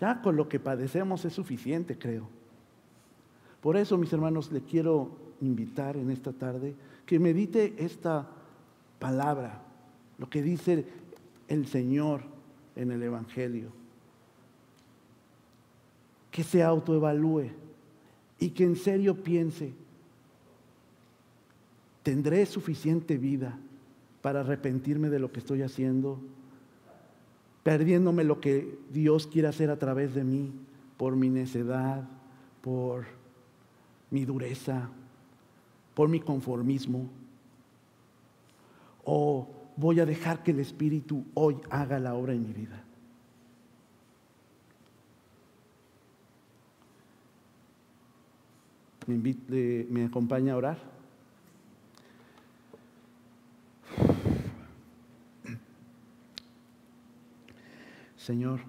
Ya 0.00 0.22
con 0.22 0.36
lo 0.36 0.48
que 0.48 0.58
padecemos 0.58 1.24
es 1.24 1.34
suficiente, 1.34 1.98
creo. 1.98 2.26
Por 3.60 3.76
eso, 3.76 3.98
mis 3.98 4.12
hermanos, 4.12 4.50
le 4.50 4.62
quiero 4.62 5.10
invitar 5.40 5.96
en 5.96 6.10
esta 6.10 6.32
tarde 6.32 6.74
que 7.06 7.18
medite 7.18 7.74
esta 7.78 8.26
palabra, 8.98 9.62
lo 10.18 10.28
que 10.28 10.42
dice 10.42 10.86
el 11.48 11.66
Señor 11.66 12.22
en 12.76 12.90
el 12.90 13.02
Evangelio. 13.02 13.83
Que 16.34 16.42
se 16.42 16.64
autoevalúe 16.64 17.52
y 18.40 18.50
que 18.50 18.64
en 18.64 18.74
serio 18.74 19.22
piense, 19.22 19.72
¿tendré 22.02 22.44
suficiente 22.46 23.16
vida 23.16 23.56
para 24.20 24.40
arrepentirme 24.40 25.10
de 25.10 25.20
lo 25.20 25.30
que 25.30 25.38
estoy 25.38 25.62
haciendo? 25.62 26.18
perdiéndome 27.64 28.24
lo 28.24 28.40
que 28.40 28.78
Dios 28.92 29.26
quiere 29.26 29.48
hacer 29.48 29.70
a 29.70 29.78
través 29.78 30.14
de 30.14 30.22
mí, 30.22 30.52
por 30.98 31.16
mi 31.16 31.30
necedad, 31.30 32.06
por 32.60 33.06
mi 34.10 34.24
dureza, 34.26 34.90
por 35.94 36.08
mi 36.08 36.20
conformismo. 36.20 37.08
O 39.02 39.48
voy 39.76 39.98
a 39.98 40.06
dejar 40.06 40.42
que 40.42 40.50
el 40.50 40.60
Espíritu 40.60 41.24
hoy 41.32 41.56
haga 41.70 41.98
la 41.98 42.14
obra 42.14 42.34
en 42.34 42.42
mi 42.46 42.52
vida. 42.52 42.83
Me, 49.06 49.86
me 49.90 50.04
acompaña 50.04 50.54
a 50.54 50.56
orar. 50.56 50.78
Señor. 58.16 58.60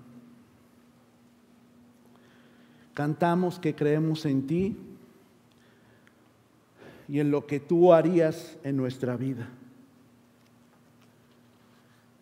Cantamos 2.94 3.60
que 3.60 3.76
creemos 3.76 4.26
en 4.26 4.48
ti 4.48 4.78
y 7.08 7.20
en 7.20 7.32
lo 7.32 7.46
que 7.46 7.60
tú 7.60 7.94
harías 7.94 8.58
en 8.64 8.78
nuestra 8.78 9.16
vida. 9.16 9.48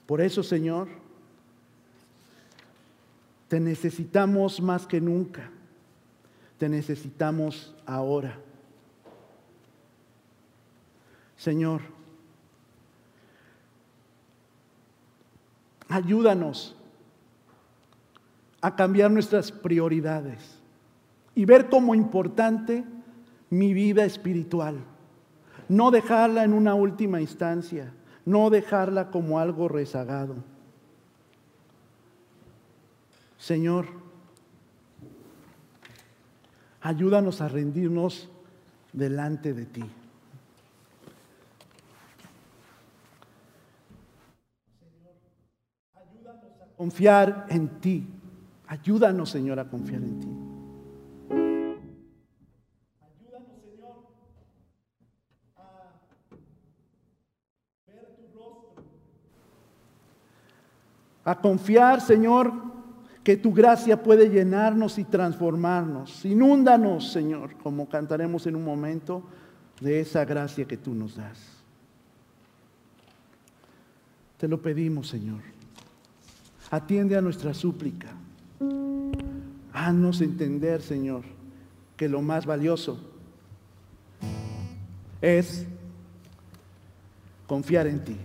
Por 0.05 0.21
eso, 0.21 0.43
Señor, 0.43 0.89
te 3.47 3.59
necesitamos 3.59 4.61
más 4.61 4.85
que 4.85 4.99
nunca. 4.99 5.49
Te 6.57 6.69
necesitamos 6.69 7.75
ahora. 7.85 8.39
Señor, 11.35 11.81
ayúdanos 15.89 16.75
a 18.61 18.75
cambiar 18.75 19.11
nuestras 19.11 19.51
prioridades 19.51 20.57
y 21.35 21.43
ver 21.45 21.69
como 21.69 21.95
importante 21.95 22.85
mi 23.49 23.73
vida 23.73 24.05
espiritual. 24.05 24.77
No 25.67 25.91
dejarla 25.91 26.43
en 26.43 26.53
una 26.53 26.75
última 26.75 27.19
instancia, 27.19 27.93
no 28.25 28.49
dejarla 28.49 29.11
como 29.11 29.39
algo 29.39 29.67
rezagado. 29.67 30.35
Señor, 33.37 34.02
ayúdanos 36.83 37.39
a 37.39 37.47
rendirnos 37.47 38.29
delante 38.91 39.53
de 39.53 39.65
ti. 39.65 39.83
ayúdanos 45.95 46.61
a 46.61 46.67
confiar 46.75 47.45
en 47.49 47.79
ti. 47.79 48.07
Ayúdanos, 48.67 49.29
Señor, 49.29 49.59
a 49.59 49.69
confiar 49.69 50.01
en 50.01 50.19
ti. 50.19 50.27
Señor, 52.99 53.35
a 55.55 55.71
ver 57.87 58.15
tu 58.15 58.23
rostro, 58.37 58.83
a 61.23 61.35
confiar, 61.39 62.01
Señor, 62.01 62.72
que 63.23 63.37
tu 63.37 63.53
gracia 63.53 64.03
puede 64.03 64.29
llenarnos 64.29 64.99
y 64.99 65.05
transformarnos. 65.05 66.25
Inúndanos, 66.25 67.11
Señor, 67.11 67.55
como 67.55 67.87
cantaremos 67.87 68.45
en 68.47 68.55
un 68.55 68.65
momento, 68.65 69.23
de 69.79 69.99
esa 69.99 70.23
gracia 70.25 70.65
que 70.65 70.77
tú 70.77 70.93
nos 70.93 71.15
das. 71.15 71.37
Te 74.37 74.47
lo 74.47 74.61
pedimos, 74.61 75.07
Señor. 75.07 75.39
Atiende 76.69 77.17
a 77.17 77.21
nuestra 77.21 77.53
súplica. 77.53 78.07
Haznos 79.73 80.21
entender, 80.21 80.81
Señor, 80.81 81.23
que 81.97 82.07
lo 82.07 82.21
más 82.21 82.45
valioso 82.45 82.99
es 85.21 85.65
confiar 87.47 87.87
en 87.87 88.03
ti. 88.03 88.17